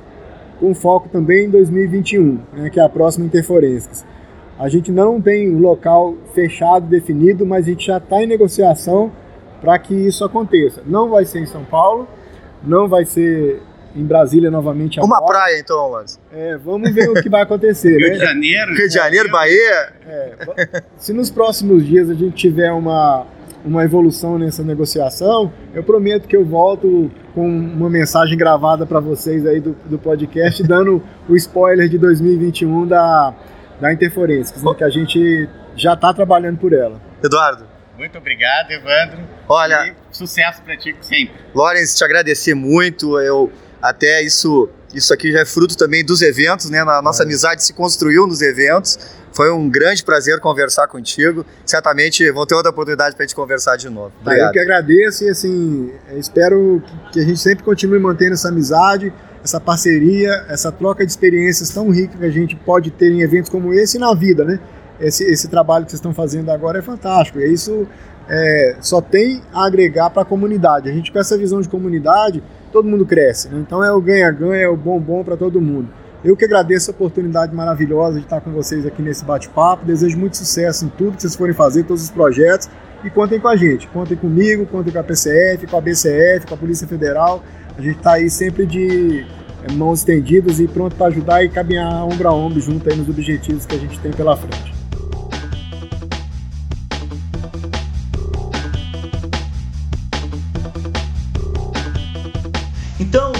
com 0.59 0.75
foco 0.75 1.09
também 1.09 1.47
em 1.47 1.51
2021, 1.51 2.41
né, 2.55 2.71
que 2.71 2.81
é 2.81 2.83
a 2.83 2.89
próxima 2.89 3.27
Interforenses. 3.27 4.05
A 4.59 4.69
gente 4.71 4.91
não 4.91 5.21
tem 5.21 5.55
um 5.55 5.59
local 5.59 6.15
fechado, 6.35 6.87
definido, 6.87 7.45
mas 7.45 7.67
a 7.67 7.71
gente 7.71 7.87
já 7.87 7.99
está 7.99 8.23
em 8.23 8.27
negociação 8.27 9.13
para 9.61 9.79
que 9.79 9.95
isso 9.95 10.25
aconteça. 10.25 10.83
Não 10.87 11.11
vai 11.11 11.27
ser 11.27 11.41
em 11.41 11.47
São 11.47 11.65
Paulo, 11.65 12.09
não 12.63 12.89
vai 12.89 13.05
ser 13.05 13.63
em 13.97 14.05
Brasília 14.05 14.51
novamente 14.51 14.99
agora. 14.99 15.21
Uma 15.21 15.27
praia 15.27 15.59
então, 15.59 15.91
Lance. 15.91 16.19
É, 16.31 16.57
vamos 16.59 16.93
ver 16.93 17.09
o 17.09 17.15
que 17.15 17.29
vai 17.31 17.43
acontecer. 17.43 17.97
Rio 17.99 18.11
né? 18.11 18.15
de 18.15 18.25
Janeiro. 18.25 18.75
Rio 18.75 18.89
de 18.89 18.95
Janeiro, 18.95 19.31
Bahia. 19.31 19.93
É, 20.07 20.83
se 20.99 21.13
nos 21.13 21.31
próximos 21.31 21.85
dias 21.85 22.11
a 22.11 22.15
gente 22.15 22.35
tiver 22.35 22.71
uma, 22.73 23.27
uma 23.65 23.83
evolução 23.83 24.39
nessa 24.39 24.63
negociação, 24.63 25.51
eu 25.75 25.83
prometo 25.83 26.29
que 26.29 26.37
eu 26.37 26.45
volto 26.45 27.11
com 27.35 27.49
uma 27.49 27.89
mensagem 27.89 28.37
gravada 28.37 28.85
para 28.85 29.01
vocês 29.01 29.47
aí 29.47 29.61
do, 29.61 29.75
do 29.87 29.99
podcast, 29.99 30.63
dando 30.63 31.03
o 31.29 31.35
spoiler 31.35 31.89
de 31.89 31.99
2021 31.99 32.87
da, 32.87 33.35
da 33.81 33.93
Interforensics, 33.93 34.63
né, 34.63 34.75
que 34.75 34.85
a 34.85 34.91
gente 34.91 35.49
já 35.75 35.95
está 35.95 36.13
trabalhando 36.13 36.59
por 36.59 36.73
ela. 36.73 37.01
Eduardo. 37.23 37.76
Muito 37.97 38.19
obrigado, 38.19 38.71
Evandro. 38.71 39.19
Olha, 39.49 39.89
e 39.89 40.17
sucesso 40.17 40.63
para 40.63 40.77
ti 40.77 40.95
sempre. 41.01 41.35
Lawrence, 41.55 41.97
te 41.97 42.05
agradecer 42.05 42.55
muito. 42.55 43.19
Eu 43.19 43.51
até 43.81 44.23
isso 44.23 44.69
isso 44.95 45.13
aqui 45.13 45.31
já 45.31 45.41
é 45.41 45.45
fruto 45.45 45.77
também 45.77 46.05
dos 46.05 46.23
eventos, 46.23 46.71
né? 46.71 46.81
A 46.81 47.03
nossa 47.03 47.23
é. 47.23 47.25
amizade 47.25 47.65
se 47.65 47.73
construiu 47.73 48.27
nos 48.27 48.41
eventos. 48.41 48.99
Foi 49.33 49.53
um 49.53 49.69
grande 49.69 50.03
prazer 50.03 50.41
conversar 50.41 50.89
contigo. 50.89 51.45
Certamente 51.67 52.31
vão 52.31 52.47
ter 52.47 52.55
outra 52.55 52.71
oportunidade 52.71 53.15
para 53.15 53.25
a 53.25 53.27
gente 53.27 53.37
conversar 53.37 53.77
de 53.77 53.91
novo. 53.91 54.13
Tá, 54.25 54.35
eu 54.35 54.51
que 54.51 54.59
agradeço 54.59 55.25
e 55.25 55.29
assim, 55.29 55.93
espero 56.17 56.83
que 57.13 57.21
a 57.21 57.23
gente 57.23 57.39
sempre 57.39 57.63
continue 57.63 57.99
mantendo 57.99 58.33
essa 58.33 58.49
amizade, 58.49 59.13
essa 59.45 59.61
parceria, 59.61 60.47
essa 60.49 60.73
troca 60.73 61.05
de 61.05 61.11
experiências 61.11 61.69
tão 61.69 61.91
rica 61.91 62.17
que 62.17 62.25
a 62.25 62.31
gente 62.31 62.57
pode 62.57 62.91
ter 62.91 63.13
em 63.13 63.21
eventos 63.21 63.51
como 63.51 63.75
esse 63.75 63.99
e 63.99 64.01
na 64.01 64.15
vida, 64.15 64.45
né? 64.45 64.59
Esse, 65.01 65.25
esse 65.25 65.49
trabalho 65.49 65.85
que 65.85 65.91
vocês 65.91 65.99
estão 65.99 66.15
fazendo 66.15 66.51
agora 66.51 66.79
é 66.79 66.83
fantástico. 66.83 67.39
E 67.39 67.53
isso 67.53 67.87
é, 68.29 68.77
só 68.81 69.01
tem 69.01 69.43
a 69.53 69.67
agregar 69.67 70.11
para 70.11 70.23
a 70.23 70.25
comunidade. 70.25 70.89
A 70.89 70.93
gente 70.93 71.13
com 71.13 71.19
essa 71.19 71.37
visão 71.37 71.61
de 71.61 71.69
comunidade, 71.69 72.43
todo 72.73 72.89
mundo 72.89 73.07
cresce. 73.07 73.49
Né? 73.49 73.59
Então 73.61 73.83
é 73.83 73.93
o 73.93 74.01
ganha-ganha, 74.01 74.65
é 74.65 74.69
o 74.69 74.77
bom-bom 74.77 75.23
para 75.23 75.37
todo 75.37 75.61
mundo. 75.61 75.89
Eu 76.25 76.37
que 76.37 76.45
agradeço 76.45 76.91
a 76.91 76.95
oportunidade 76.95 77.55
maravilhosa 77.55 78.19
de 78.19 78.25
estar 78.25 78.41
com 78.41 78.51
vocês 78.51 78.85
aqui 78.85 79.01
nesse 79.01 79.25
bate-papo. 79.25 79.85
Desejo 79.85 80.19
muito 80.19 80.37
sucesso 80.37 80.85
em 80.85 80.89
tudo 80.89 81.17
que 81.17 81.23
vocês 81.23 81.37
forem 81.37 81.55
fazer, 81.55 81.85
todos 81.85 82.03
os 82.03 82.11
projetos. 82.11 82.69
E 83.05 83.11
contem 83.11 83.39
com 83.39 83.47
a 83.47 83.55
gente. 83.55 83.87
Contem 83.89 84.17
comigo, 84.17 84.67
contem 84.67 84.93
com 84.93 84.99
a 84.99 85.05
PCF, 85.05 85.67
com 85.67 85.77
a 85.77 85.81
BCF, 85.81 86.47
com 86.47 86.55
a 86.55 86.57
Polícia 86.57 86.89
Federal. 86.89 87.45
A 87.79 87.83
gente 87.83 87.99
está 87.99 88.15
aí 88.15 88.29
sempre 88.29 88.67
de 88.67 89.25
é, 89.63 89.73
mãos 89.73 90.01
estendidas 90.01 90.59
e 90.59 90.67
pronto 90.67 90.97
para 90.97 91.07
ajudar 91.07 91.45
e 91.45 91.49
caminhar 91.49 92.05
ombro 92.05 92.29
a 92.29 92.35
ombro 92.35 92.59
junto 92.59 92.91
aí 92.91 92.97
nos 92.97 93.09
objetivos 93.09 93.67
que 93.67 93.77
a 93.77 93.79
gente 93.79 94.01
tem 94.01 94.11
pela 94.11 94.37
frente. 94.37 94.76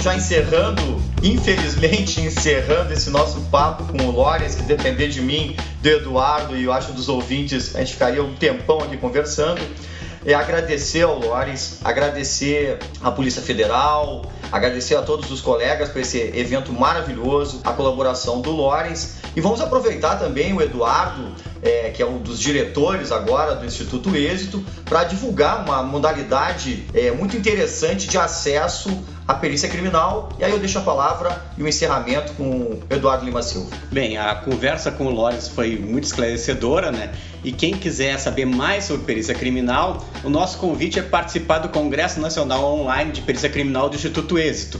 Já 0.07 0.15
encerrando, 0.15 1.01
infelizmente 1.21 2.21
encerrando 2.23 2.93
esse 2.93 3.09
nosso 3.09 3.41
papo 3.51 3.83
com 3.91 4.05
o 4.05 4.11
Lores, 4.11 4.55
que 4.55 4.63
depender 4.63 5.09
de 5.09 5.21
mim, 5.21 5.53
do 5.81 5.89
Eduardo 5.89 6.55
e 6.55 6.63
eu 6.63 6.71
acho 6.71 6.93
dos 6.93 7.09
ouvintes, 7.09 7.75
a 7.75 7.79
gente 7.79 7.93
ficaria 7.93 8.23
um 8.23 8.33
tempão 8.33 8.79
aqui 8.79 8.95
conversando. 8.95 9.61
É 10.25 10.33
agradecer 10.33 11.03
ao 11.03 11.19
Lores, 11.19 11.79
agradecer 11.83 12.79
à 13.01 13.11
Polícia 13.11 13.41
Federal, 13.41 14.25
agradecer 14.49 14.95
a 14.95 15.01
todos 15.01 15.29
os 15.29 15.41
colegas 15.41 15.89
por 15.89 15.99
esse 15.99 16.17
evento 16.17 16.71
maravilhoso, 16.71 17.61
a 17.63 17.73
colaboração 17.73 18.39
do 18.41 18.51
Lores. 18.51 19.17
E 19.35 19.41
vamos 19.41 19.59
aproveitar 19.61 20.17
também 20.17 20.53
o 20.53 20.61
Eduardo, 20.61 21.33
é, 21.61 21.91
que 21.91 22.01
é 22.01 22.05
um 22.05 22.17
dos 22.17 22.39
diretores 22.39 23.11
agora 23.11 23.55
do 23.55 23.65
Instituto 23.65 24.15
Êxito, 24.15 24.63
para 24.85 25.03
divulgar 25.03 25.63
uma 25.63 25.83
modalidade 25.83 26.85
é, 26.93 27.11
muito 27.11 27.37
interessante 27.37 28.07
de 28.07 28.17
acesso 28.17 28.89
à 29.27 29.33
perícia 29.33 29.67
criminal. 29.67 30.29
E 30.39 30.43
aí 30.43 30.51
eu 30.51 30.59
deixo 30.59 30.77
a 30.79 30.81
palavra 30.81 31.43
e 31.57 31.63
o 31.63 31.67
encerramento 31.67 32.31
com 32.33 32.49
o 32.49 32.83
Eduardo 32.89 33.25
Lima 33.25 33.43
Silva. 33.43 33.75
Bem, 33.91 34.17
a 34.17 34.33
conversa 34.35 34.89
com 34.91 35.07
o 35.07 35.09
Lores 35.09 35.49
foi 35.49 35.77
muito 35.77 36.05
esclarecedora, 36.05 36.89
né? 36.91 37.11
E 37.43 37.51
quem 37.51 37.73
quiser 37.73 38.17
saber 38.17 38.45
mais 38.45 38.85
sobre 38.85 39.05
perícia 39.05 39.35
criminal, 39.35 40.05
o 40.23 40.29
nosso 40.29 40.57
convite 40.57 40.97
é 40.99 41.01
participar 41.01 41.57
do 41.59 41.67
Congresso 41.69 42.19
Nacional 42.19 42.63
Online 42.63 43.11
de 43.11 43.21
Perícia 43.21 43.49
Criminal 43.49 43.89
do 43.89 43.95
Instituto 43.95 44.39
Êxito. 44.39 44.79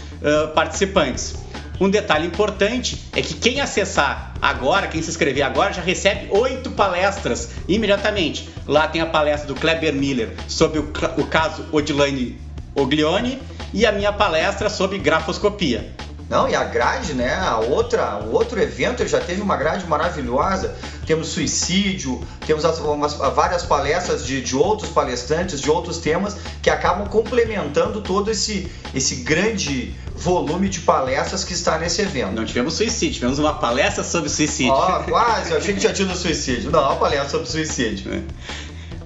participantes. 0.54 1.34
Um 1.80 1.88
detalhe 1.88 2.26
importante 2.26 3.04
é 3.14 3.22
que 3.22 3.34
quem 3.34 3.60
acessar 3.60 4.34
agora, 4.42 4.88
quem 4.88 5.00
se 5.00 5.10
inscrever 5.10 5.44
agora, 5.44 5.72
já 5.72 5.80
recebe 5.80 6.26
oito 6.30 6.72
palestras 6.72 7.50
imediatamente. 7.68 8.48
Lá 8.66 8.88
tem 8.88 9.00
a 9.00 9.06
palestra 9.06 9.46
do 9.46 9.54
Kleber 9.54 9.94
Miller 9.94 10.34
sobre 10.48 10.80
o, 10.80 10.92
o 11.16 11.26
caso 11.26 11.64
Odilane 11.70 12.36
Oglione 12.74 13.40
e 13.72 13.86
a 13.86 13.92
minha 13.92 14.12
palestra 14.12 14.68
sobre 14.68 14.98
grafoscopia. 14.98 15.94
Não, 16.28 16.46
e 16.46 16.54
a 16.54 16.62
grade, 16.62 17.14
né? 17.14 17.34
A 17.34 17.56
outra, 17.58 18.16
o 18.18 18.34
outro 18.34 18.60
evento 18.60 19.06
já 19.06 19.18
teve 19.18 19.40
uma 19.40 19.56
grade 19.56 19.86
maravilhosa. 19.86 20.76
Temos 21.06 21.28
suicídio, 21.28 22.22
temos 22.46 22.66
as, 22.66 22.78
umas, 22.80 23.14
várias 23.14 23.62
palestras 23.62 24.26
de, 24.26 24.42
de 24.42 24.54
outros 24.54 24.90
palestrantes, 24.90 25.58
de 25.58 25.70
outros 25.70 25.96
temas 25.98 26.36
que 26.60 26.68
acabam 26.68 27.08
complementando 27.08 28.02
todo 28.02 28.30
esse, 28.30 28.70
esse 28.94 29.16
grande 29.16 29.94
volume 30.18 30.68
de 30.68 30.80
palestras 30.80 31.44
que 31.44 31.52
está 31.52 31.78
nesse 31.78 32.02
evento. 32.02 32.32
Não 32.32 32.44
tivemos 32.44 32.74
suicídio, 32.74 33.14
tivemos 33.14 33.38
uma 33.38 33.54
palestra 33.54 34.02
sobre 34.02 34.28
suicídio. 34.28 34.72
Ó, 34.72 35.00
oh, 35.00 35.04
quase, 35.04 35.52
eu 35.52 35.58
achei 35.58 35.74
que 35.74 35.80
tinha 35.80 35.92
tido 35.92 36.14
suicídio. 36.14 36.70
Não, 36.70 36.80
uma 36.80 36.96
palestra 36.96 37.30
sobre 37.30 37.46
suicídio. 37.46 38.12
É. 38.12 38.22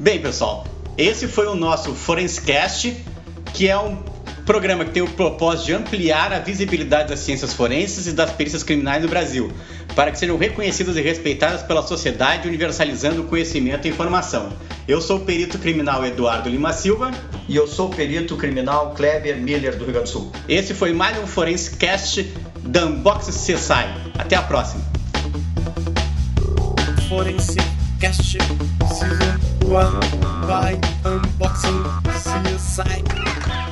Bem, 0.01 0.21
pessoal, 0.21 0.67
esse 0.97 1.29
foi 1.29 1.47
o 1.47 1.55
nosso 1.55 1.95
Forenscast, 1.95 2.97
que 3.53 3.69
é 3.69 3.79
um 3.79 4.03
Programa 4.45 4.85
que 4.85 4.91
tem 4.91 5.03
o 5.03 5.09
propósito 5.09 5.67
de 5.67 5.75
ampliar 5.75 6.33
a 6.33 6.41
visibilidade 6.41 7.11
das 7.11 7.21
ciências 7.21 7.55
forenses 7.55 8.09
e 8.09 8.13
das 8.13 8.33
perícias 8.33 8.65
criminais 8.65 9.01
no 9.01 9.09
Brasil, 9.09 9.53
para 9.95 10.11
que 10.11 10.19
sejam 10.19 10.37
reconhecidas 10.37 10.97
e 10.97 11.03
respeitadas 11.03 11.63
pela 11.63 11.83
sociedade, 11.83 12.49
universalizando 12.49 13.23
o 13.23 13.25
conhecimento 13.25 13.87
e 13.87 13.91
informação. 13.91 14.53
Eu 14.87 15.01
sou 15.01 15.19
o 15.19 15.21
perito 15.21 15.59
criminal 15.59 16.05
Eduardo 16.05 16.49
Lima 16.49 16.73
Silva. 16.73 17.11
E 17.49 17.57
eu 17.57 17.67
sou 17.67 17.89
o 17.89 17.95
perito 17.95 18.37
criminal 18.37 18.95
Kleber 18.95 19.37
Miller, 19.37 19.77
do 19.77 19.85
Rio 19.85 19.93
Grande 19.95 20.09
do 20.09 20.13
Sul. 20.13 20.33
Esse 20.49 20.75
foi 20.75 20.93
mais 20.93 21.19
um 21.19 21.27
Forense 21.27 21.77
Cast 21.77 22.23
da 22.63 22.87
Unbox 22.87 23.27
CSI. 23.27 24.13
Até 24.19 24.37
a 24.37 24.43
próxima. 24.43 24.83
Forense 27.09 27.57
Cast 28.01 28.23
Season 28.23 28.59
1 29.65 29.69
by 30.47 31.09
Unboxing 31.09 31.83
CSI. 32.09 33.72